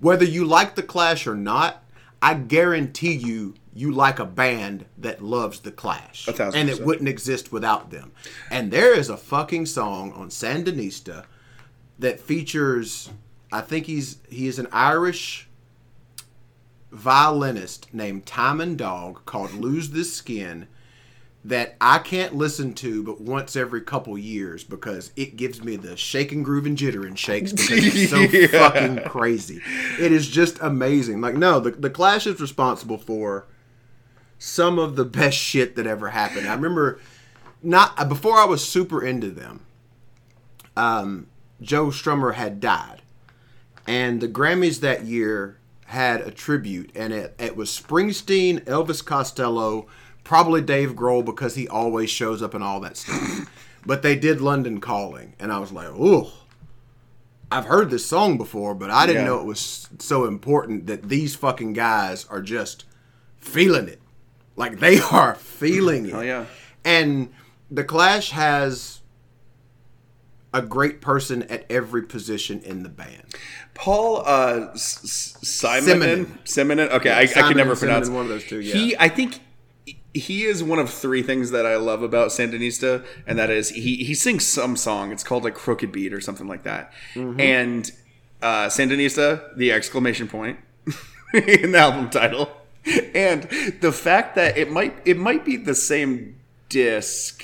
[0.00, 1.82] whether you like the Clash or not,
[2.20, 7.52] I guarantee you you like a band that loves the Clash, and it wouldn't exist
[7.52, 8.12] without them.
[8.50, 11.24] And there is a fucking song on Sandinista
[11.98, 13.10] that features,
[13.52, 15.48] I think he's he is an Irish
[16.90, 20.68] violinist named Timon Dogg called "Lose This Skin."
[21.46, 25.96] That I can't listen to but once every couple years because it gives me the
[25.96, 28.46] shake and groove and jitter and shakes because it's so Yeah.
[28.48, 29.60] fucking crazy.
[30.00, 31.20] It is just amazing.
[31.20, 33.46] Like, no, the, the Clash is responsible for
[34.38, 36.48] some of the best shit that ever happened.
[36.48, 36.98] I remember
[37.62, 39.60] not before I was super into them.
[40.76, 41.28] Um,
[41.60, 43.02] Joe Strummer had died,
[43.86, 49.86] and the Grammys that year had a tribute, and it it was Springsteen, Elvis Costello,
[50.26, 53.48] probably Dave Grohl because he always shows up in all that stuff.
[53.86, 56.26] but they did London Calling, and I was like, ooh.
[57.48, 59.28] I've heard this song before, but I didn't Yeah.
[59.28, 62.84] know it was so important that these fucking guys are just
[63.38, 64.00] feeling it.
[64.56, 66.12] Like they are feeling it.
[66.12, 66.46] Hell yeah.
[66.84, 67.32] And
[67.70, 69.00] the Clash has
[70.52, 73.22] a great person at every position in the band.
[73.74, 76.26] Paul uh, S- S- Simonon.
[76.42, 76.44] Simonon.
[76.44, 76.90] Simonon.
[76.90, 78.74] Okay, I, I can never pronounce one of those two, yeah.
[78.74, 79.38] He, I think,
[80.18, 83.96] he is one of three things that I love about Sandinista, and that is he
[84.04, 85.12] he sings some song.
[85.12, 86.92] It's called like Crooked Beat or something like that.
[87.14, 87.40] Mm-hmm.
[87.40, 87.90] And
[88.42, 90.58] uh, Sandinista, the exclamation point
[91.34, 92.50] in the album title,
[93.14, 93.42] and
[93.80, 96.36] the fact that it might it might be the same
[96.68, 97.42] disc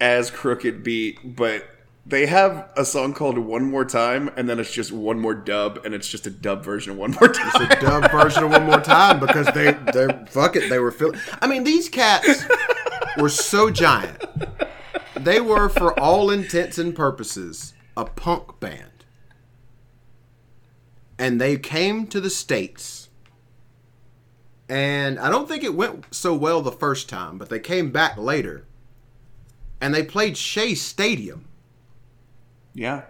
[0.00, 1.66] as Crooked Beat, but
[2.06, 5.80] they have a song called One More Time, and then it's just one more dub,
[5.84, 7.68] and it's just a dub version of One More Time.
[7.68, 11.18] The dub version of one more time because they they fuck it they were feeling.
[11.40, 12.44] I mean these cats
[13.16, 14.22] were so giant.
[15.16, 18.90] They were for all intents and purposes a punk band.
[21.18, 23.08] And they came to the states.
[24.68, 28.16] And I don't think it went so well the first time, but they came back
[28.16, 28.66] later.
[29.80, 31.46] And they played Shea Stadium.
[32.74, 33.02] Yeah.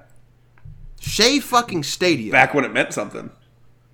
[1.01, 2.31] Shea fucking Stadium.
[2.33, 3.31] Back when it meant something.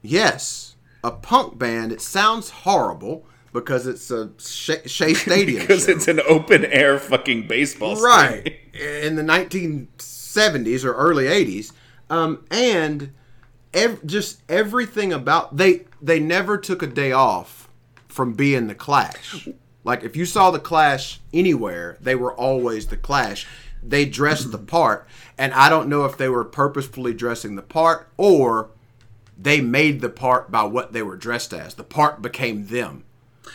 [0.02, 1.92] Yes, a punk band.
[1.92, 5.60] It sounds horrible because it's a Shea, Shea Stadium.
[5.66, 5.92] Because show.
[5.92, 8.10] it's an open air fucking baseball stadium.
[8.44, 8.56] right
[9.04, 11.72] in the 1970s or early 80s,
[12.08, 13.12] um, and
[13.74, 17.68] ev- just everything about they they never took a day off
[18.08, 19.48] from being the Clash.
[19.84, 23.46] Like if you saw the Clash anywhere, they were always the Clash.
[23.82, 25.08] They dressed the part,
[25.40, 28.70] and I don't know if they were purposefully dressing the part or
[29.36, 31.74] they made the part by what they were dressed as.
[31.74, 33.04] The part became them.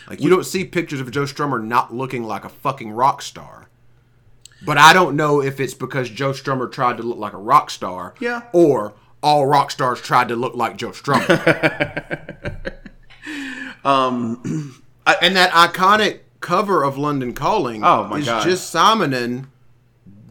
[0.10, 3.70] Like you don't see pictures of Joe Strummer not looking like a fucking rock star.
[4.66, 7.70] But I don't know if it's because Joe Strummer tried to look like a rock
[7.70, 8.42] star, Yeah.
[8.52, 12.62] or all rock stars tried to look like Joe Strummer.
[13.84, 14.82] Um,
[15.22, 18.44] and that iconic cover of London Calling Oh, my is God.
[18.44, 19.48] just Simonon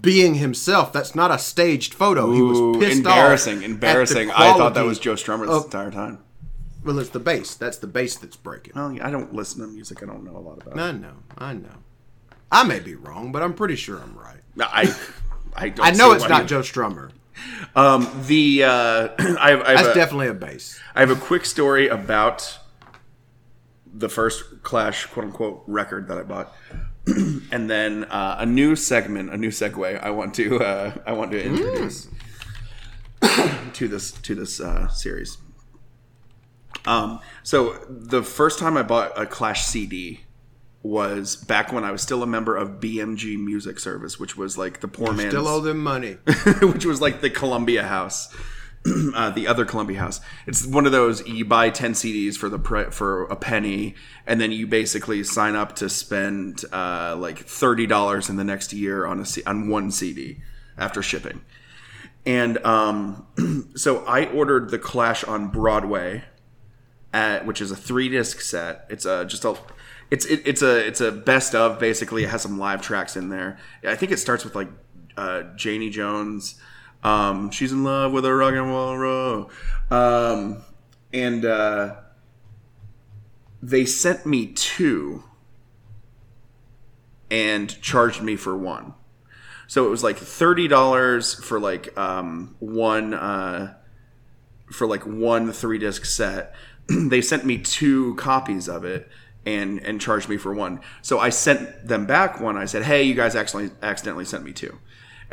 [0.05, 0.93] being himself.
[0.93, 2.33] That's not a staged photo.
[2.33, 3.61] he was pissed embarrassing, off.
[3.61, 4.31] the embarrassing.
[4.31, 6.19] I thought that was Joe Strummer this entire time.
[6.85, 7.55] Well, it's the bass.
[7.55, 8.75] That's the bass that's breaking.
[8.77, 10.03] Well, I don't listen to music.
[10.03, 10.79] I don't know a lot about.
[10.79, 11.15] I know.
[11.39, 11.71] I know.
[12.53, 14.41] I may be wrong, but I'm pretty sure I'm right.
[14.61, 14.95] I,
[15.55, 15.87] I don't.
[15.87, 17.11] I know it's not you- Joe Strummer.
[17.75, 20.79] Um, the uh, I have, I have That's a, definitely a bass.
[20.95, 22.59] I have a quick story about
[23.93, 26.55] the first Clash quote unquote record that I bought,
[27.51, 30.03] and then uh, a new segment, a new segue.
[30.03, 32.09] I want to uh, I want to introduce
[33.75, 35.39] to this to this uh, series.
[36.87, 40.21] Um, so the first time I bought a Clash CD
[40.83, 44.81] was back when I was still a member of BMG Music Service, which was like
[44.81, 45.31] the poor man.
[45.31, 46.13] Still owe them money.
[46.63, 48.35] which was like the Columbia House,
[49.15, 50.21] uh, the other Columbia House.
[50.47, 52.59] It's one of those you buy ten CDs for the
[52.91, 53.95] for a penny,
[54.27, 58.73] and then you basically sign up to spend uh, like thirty dollars in the next
[58.73, 60.41] year on a on one CD
[60.77, 61.41] after shipping.
[62.27, 66.25] And um, so I ordered the Clash on Broadway,
[67.13, 68.87] at, which is a three disc set.
[68.91, 69.57] It's a just a
[70.11, 72.25] it's it, it's a it's a best of basically.
[72.25, 73.59] It has some live tracks in there.
[73.87, 74.69] I think it starts with like
[75.17, 76.61] uh, Janie Jones.
[77.05, 79.51] Um, she's in love with a rock and roll row.
[79.91, 80.63] Um,
[81.13, 81.97] and uh,
[83.63, 85.23] they sent me two
[87.31, 88.95] and charged me for one.
[89.67, 93.75] So it was like thirty dollars for like um, one uh,
[94.73, 96.55] for like one three disc set.
[96.89, 99.09] they sent me two copies of it
[99.47, 100.81] and and charged me for one.
[101.03, 102.57] So I sent them back one.
[102.57, 104.79] I said, "Hey, you guys accidentally accidentally sent me two.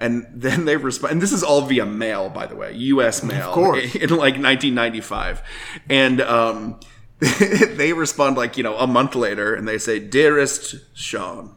[0.02, 1.14] And then they respond.
[1.14, 3.24] And this is all via mail, by the way, U.S.
[3.24, 3.96] mail, course.
[3.96, 5.42] in, like 1995.
[5.90, 6.80] And um,
[7.20, 11.56] they respond like you know a month later, and they say, "Dearest Sean."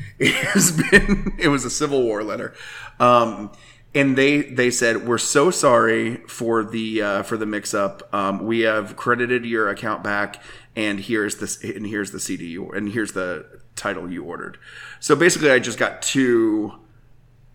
[0.18, 2.54] it has been it was a civil war letter
[2.98, 3.50] um
[3.94, 8.46] and they they said we're so sorry for the uh, for the mix up um,
[8.46, 10.42] we have credited your account back
[10.76, 13.46] and here's this and here's the cd you and here's the
[13.76, 14.58] title you ordered
[15.00, 16.72] so basically i just got two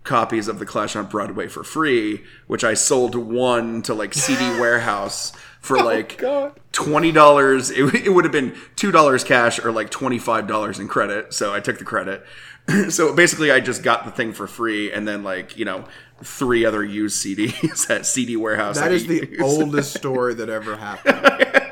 [0.05, 4.43] copies of the Clash on Broadway for free, which I sold one to like CD
[4.59, 6.59] Warehouse for oh, like God.
[6.71, 7.71] twenty dollars.
[7.71, 11.33] It, it would have been two dollars cash or like twenty five dollars in credit.
[11.33, 12.25] So I took the credit.
[12.89, 15.85] so basically, I just got the thing for free, and then like you know
[16.23, 18.77] three other used CDs at CD Warehouse.
[18.79, 19.41] That I is the could use.
[19.41, 21.19] oldest story that ever happened.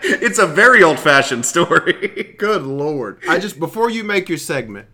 [0.03, 2.35] It's a very old fashioned story.
[2.37, 3.19] Good lord!
[3.27, 4.87] I just before you make your segment,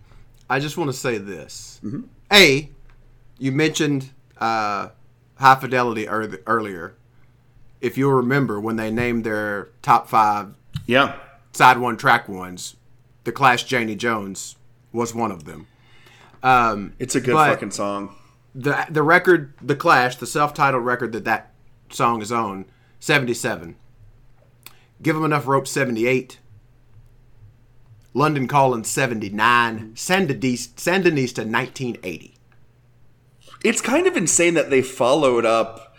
[0.50, 1.80] I just want to say this.
[1.84, 2.02] Mm-hmm.
[2.32, 2.70] A,
[3.40, 4.90] you mentioned uh,
[5.36, 6.96] High Fidelity ear- earlier.
[7.82, 10.54] If you'll remember, when they named their top five
[10.86, 11.18] yeah.
[11.54, 12.76] side one track ones,
[13.24, 14.58] the Clash Janie Jones
[14.92, 15.68] was one of them.
[17.00, 18.16] It's a good fucking song.
[18.54, 21.54] the the record, the Clash, the self-titled record that that
[21.90, 22.66] song is on,
[23.00, 23.76] seventy seven.
[25.02, 26.40] Give them enough rope, seventy eight.
[28.14, 29.94] London Calling seventy nine.
[29.94, 32.36] Sandinista Sandinista nineteen eighty.
[33.64, 35.95] It's kind of insane that they followed up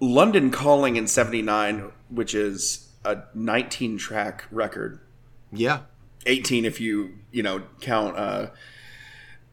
[0.00, 5.00] London Calling in 79, which is a 19 track record.
[5.50, 5.80] Yeah,
[6.26, 8.48] 18 if you, you know, count uh,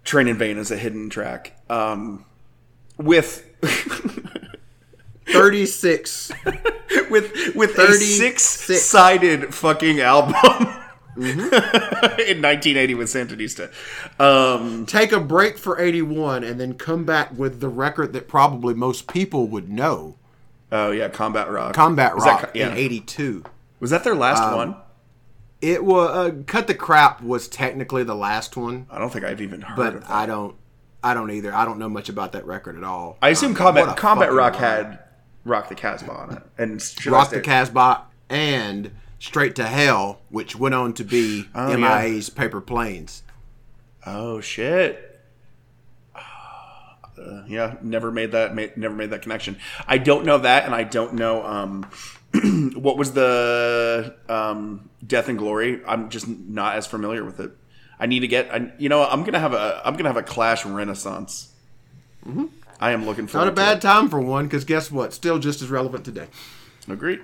[0.03, 1.57] Train in Vain as a hidden track.
[1.69, 2.25] Um,
[2.97, 3.49] with
[5.27, 6.31] thirty six.
[7.09, 8.43] with with a 36.
[8.43, 10.35] six sided fucking album.
[11.17, 13.71] in 1980 with Sandinista.
[14.19, 18.27] Um, Take a break for eighty one, and then come back with the record that
[18.27, 20.15] probably most people would know,
[20.71, 21.73] oh yeah, Combat Rock.
[21.73, 22.69] Combat Was Rock co- yeah.
[22.71, 23.43] in eighty two.
[23.79, 24.75] Was that their last one?
[25.61, 28.85] It was uh, Cut the Crap was technically the last one.
[28.91, 30.11] I don't think I've even heard but of that.
[30.11, 30.55] I don't,
[31.03, 31.53] I don't either.
[31.53, 33.17] I don't know much about that record at all.
[33.21, 34.61] I assume Um, Combat Combat Rock line.
[34.61, 34.99] had
[35.45, 40.75] Rock the Casbah on it, and Rock the Casbah and Straight to Hell, which went
[40.75, 43.23] on to be Oh, MIA's Paper Planes.
[44.05, 45.19] Oh shit!
[46.15, 48.53] Uh, yeah, never made that.
[48.53, 49.57] Made, never made that connection.
[49.87, 51.89] I don't know that, and I don't know um,
[52.75, 55.81] what was the um, Death and Glory.
[55.87, 57.51] I'm just not as familiar with it.
[57.99, 58.53] I need to get.
[58.53, 59.81] I, you know, I'm gonna have a.
[59.85, 61.53] I'm gonna have a Clash Renaissance.
[62.27, 62.45] Mm-hmm.
[62.79, 63.45] I am looking forward.
[63.45, 65.13] Not a bad time for one, because guess what?
[65.13, 66.27] Still just as relevant today.
[66.89, 67.21] Agreed.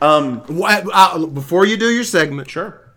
[0.00, 2.92] Um, What, uh, before you do your segment, sure.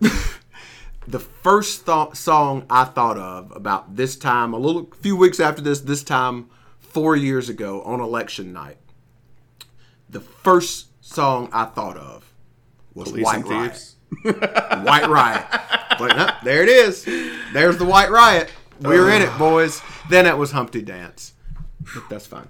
[1.07, 5.61] the first th- song I thought of about this time, a little few weeks after
[5.61, 6.49] this, this time
[6.79, 8.77] four years ago on election night,
[10.09, 12.31] the first song I thought of
[12.93, 13.95] was Police White Riot.
[14.85, 15.45] White Riot.
[15.97, 17.05] But, there it is.
[17.53, 18.51] There's the White Riot.
[18.81, 19.81] We're in it, boys.
[20.09, 21.33] Then it was Humpty Dance.
[21.93, 22.47] But that's fine.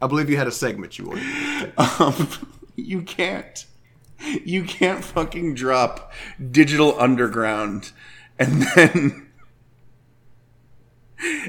[0.00, 1.72] I believe you had a segment you wanted.
[1.76, 2.28] Um,
[2.76, 3.64] you can't.
[4.44, 6.12] You can't fucking drop
[6.50, 7.92] Digital Underground
[8.38, 9.24] and then.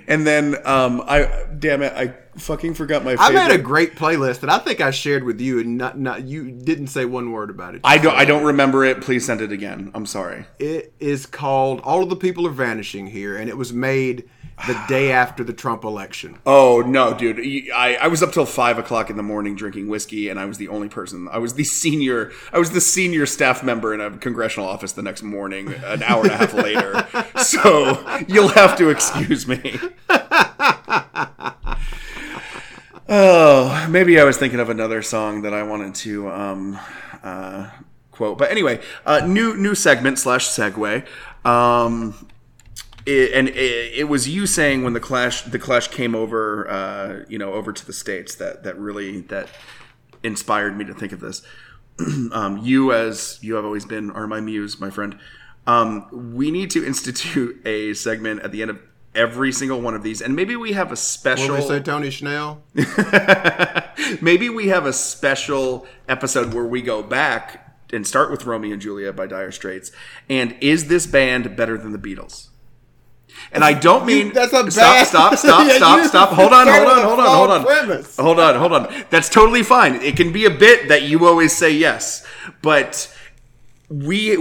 [0.08, 3.12] And then, um, I damn it, I fucking forgot my.
[3.14, 3.48] I Favorite.
[3.48, 6.50] made a great playlist that I think I shared with you, and not not you
[6.50, 7.82] didn't say one word about it.
[7.84, 8.16] I don't.
[8.16, 9.02] I don't remember it.
[9.02, 9.92] Please send it again.
[9.94, 10.48] I'm sorry.
[10.58, 14.28] It is called "All of the People Are Vanishing Here," and it was made
[14.68, 16.38] the day after the Trump election.
[16.46, 17.40] Oh no, dude!
[17.72, 20.58] I, I was up till five o'clock in the morning drinking whiskey, and I was
[20.58, 21.28] the only person.
[21.32, 22.32] I was the senior.
[22.52, 26.24] I was the senior staff member in a congressional office the next morning, an hour
[26.24, 27.08] and a half later.
[27.40, 29.80] So you'll have to excuse me.
[33.12, 36.80] Oh, maybe I was thinking of another song that I wanted to um,
[37.24, 37.72] uh,
[38.12, 41.08] quote, but anyway, uh, new new segment slash segue.
[41.44, 42.29] Um,
[43.10, 47.26] it, and it, it was you saying when the clash the clash came over uh,
[47.28, 49.50] you know over to the states that that really that
[50.24, 51.42] inspired me to think of this.
[52.32, 55.18] Um, you as you have always been are my muse my friend.
[55.68, 58.80] Um, we need to institute a segment at the end of
[59.14, 62.10] every single one of these and maybe we have a What special we say, Tony
[62.10, 62.64] Schnell?
[64.22, 68.82] maybe we have a special episode where we go back and start with Romeo and
[68.82, 69.92] Juliet by Dire Straits
[70.30, 72.48] and is this band better than the Beatles
[73.52, 76.30] and I don't mean That's a stop, stop, stop, Yeah, stop, stop.
[76.30, 77.66] Hold on, hold on, hold on, hold on.
[77.66, 78.18] premise.
[78.18, 79.06] Hold on, hold on.
[79.10, 79.96] That's totally fine.
[80.02, 82.26] It can be a bit that you always say yes,
[82.62, 83.14] but
[83.90, 84.38] we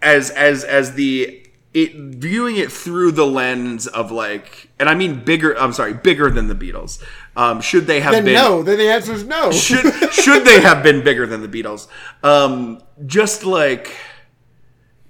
[0.00, 1.38] as as as the
[1.74, 6.30] it viewing it through the lens of like and I mean bigger I'm sorry, bigger
[6.30, 7.02] than the Beatles.
[7.34, 8.62] Um should they have Then been no.
[8.62, 9.50] Then the answer is no.
[9.52, 11.88] should should they have been bigger than the Beatles?
[12.22, 13.96] Um, just like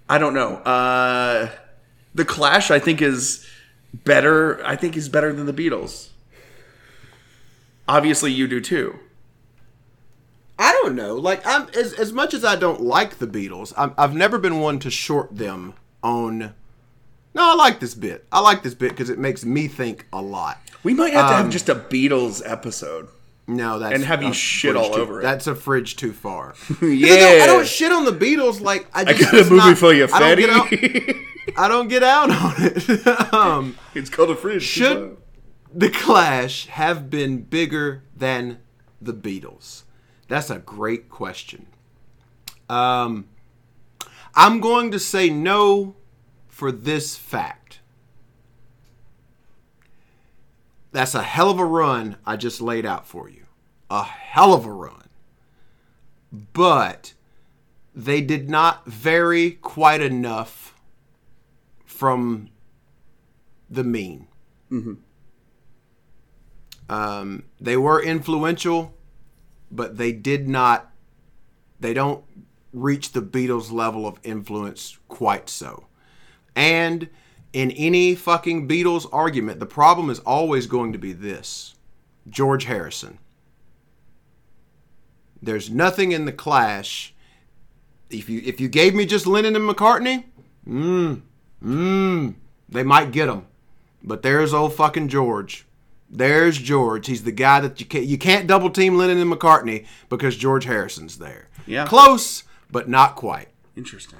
[0.08, 0.56] I don't know.
[0.56, 1.48] Uh,
[2.14, 3.46] the Clash, I think, is
[4.04, 4.64] better.
[4.64, 6.08] I think is better than the Beatles.
[7.88, 8.98] Obviously, you do too.
[10.58, 11.16] I don't know.
[11.16, 14.60] Like, I'm as as much as I don't like the Beatles, I'm, I've never been
[14.60, 16.54] one to short them on
[17.34, 18.26] No, I like this bit.
[18.30, 20.58] I like this bit because it makes me think a lot.
[20.84, 23.08] We might have to Um, have just a Beatles episode.
[23.48, 25.22] No, that's And have you shit all too- over it.
[25.24, 26.54] That's a fridge too far.
[26.82, 27.14] Yeah.
[27.14, 28.60] I don't, I don't shit on the Beatles.
[28.60, 32.32] Like I, I just, got a movie not- for you, I don't, get out, fatty.
[32.36, 33.32] I don't get out on it.
[33.34, 34.62] um, it's called a fridge.
[34.62, 35.16] should
[35.72, 38.60] the Clash have been bigger than
[39.00, 39.82] the Beatles?
[40.28, 41.66] That's a great question.
[42.68, 43.28] Um,
[44.34, 45.96] I'm going to say no
[46.48, 47.80] for this fact.
[50.92, 53.46] That's a hell of a run I just laid out for you.
[53.90, 55.08] A hell of a run.
[56.30, 57.14] But
[57.94, 60.71] they did not vary quite enough
[62.02, 62.48] from
[63.70, 64.26] the mean.
[66.88, 68.92] Um, they were influential,
[69.70, 70.90] but they did not.
[71.78, 72.24] They don't
[72.72, 75.86] reach the Beatles' level of influence quite so.
[76.56, 77.08] And
[77.52, 81.76] in any fucking Beatles argument, the problem is always going to be this
[82.28, 83.18] George Harrison.
[85.40, 87.14] There's nothing in the Clash.
[88.10, 90.24] If you if you gave me just Lennon and McCartney,
[90.68, 91.22] mmm,
[91.62, 92.34] mmm,
[92.68, 93.46] they might get him.
[94.02, 95.64] But there's old fucking George.
[96.10, 97.06] There's George.
[97.06, 100.64] He's the guy that you can't you can't double team Lennon and McCartney because George
[100.64, 101.48] Harrison's there.
[101.66, 101.86] Yeah.
[101.86, 103.48] close, but not quite.
[103.76, 104.18] Interesting.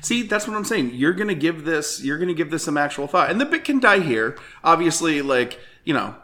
[0.00, 0.90] See, that's what I'm saying.
[0.94, 2.02] You're gonna give this.
[2.02, 4.38] You're gonna give this some actual thought, and the bit can die here.
[4.62, 6.14] Obviously, like you know,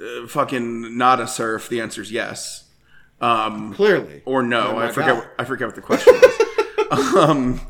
[0.00, 1.68] uh, fucking not a surf.
[1.68, 2.64] The answer is yes.
[3.20, 4.76] Um, Clearly, or no.
[4.76, 5.14] Oh I forget.
[5.14, 5.18] God.
[5.18, 7.14] What, I forget what the question was.
[7.16, 7.60] um,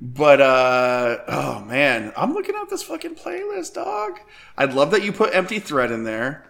[0.00, 4.20] but uh, oh man, I'm looking at this fucking playlist, dog.
[4.56, 6.44] I'd love that you put empty thread in there.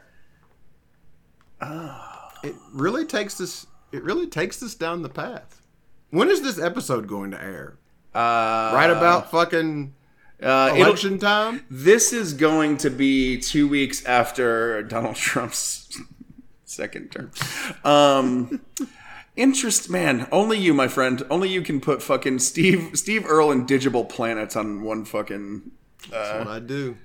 [1.63, 3.67] it really takes this.
[3.93, 5.63] It really takes this down the path.
[6.11, 7.79] When is this episode going to air?
[8.15, 9.95] Uh, Right about fucking
[10.43, 11.65] uh, election time.
[11.71, 16.01] This is going to be two weeks after Donald Trump's
[16.65, 17.31] second term.
[17.85, 18.61] Um,
[19.39, 20.29] interest, man.
[20.31, 21.23] Only you, my friend.
[21.31, 25.71] Only you can put fucking Steve, Steve Earle, and Digable Planets on one fucking.
[26.11, 26.97] That's what I do.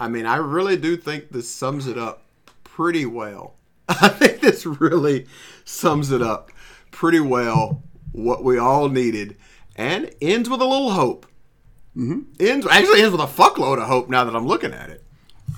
[0.00, 2.24] I mean, I really do think this sums it up
[2.64, 3.54] pretty well.
[3.88, 5.26] I think this really
[5.64, 6.50] sums it up
[6.90, 7.82] pretty well.
[8.12, 9.36] What we all needed,
[9.76, 11.26] and ends with a little hope.
[11.96, 12.20] Mm-hmm.
[12.40, 14.08] Ends actually ends with a fuckload of hope.
[14.08, 15.04] Now that I'm looking at it.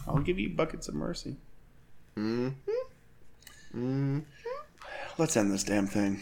[0.07, 1.37] I'll give you buckets of mercy.
[2.17, 4.19] Mm-hmm.
[5.17, 6.21] Let's end this damn thing.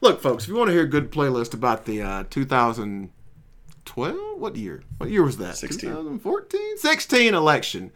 [0.00, 4.56] Look, folks, if you want to hear a good playlist about the uh, 2012, what
[4.56, 4.82] year?
[4.98, 5.56] What year was that?
[5.56, 5.90] 16.
[5.90, 6.78] 2014?
[6.78, 7.92] 16 election.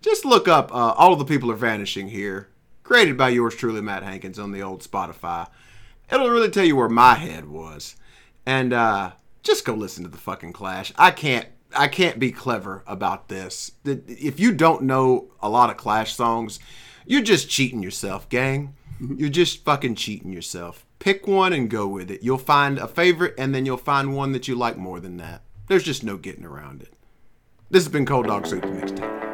[0.00, 2.48] Just look up uh, All of the People Are Vanishing Here,
[2.82, 5.48] created by yours truly, Matt Hankins, on the old Spotify.
[6.10, 7.94] It'll really tell you where my head was.
[8.44, 9.12] And uh,
[9.42, 10.92] just go listen to the fucking Clash.
[10.96, 11.46] I can't.
[11.74, 13.72] I can't be clever about this.
[13.86, 16.58] If you don't know a lot of Clash songs,
[17.06, 18.74] you're just cheating yourself, gang.
[19.00, 19.16] Mm-hmm.
[19.18, 20.86] You're just fucking cheating yourself.
[20.98, 22.22] Pick one and go with it.
[22.22, 25.42] You'll find a favorite, and then you'll find one that you like more than that.
[25.68, 26.94] There's just no getting around it.
[27.70, 29.31] This has been Cold Dog Soup the Mixtape.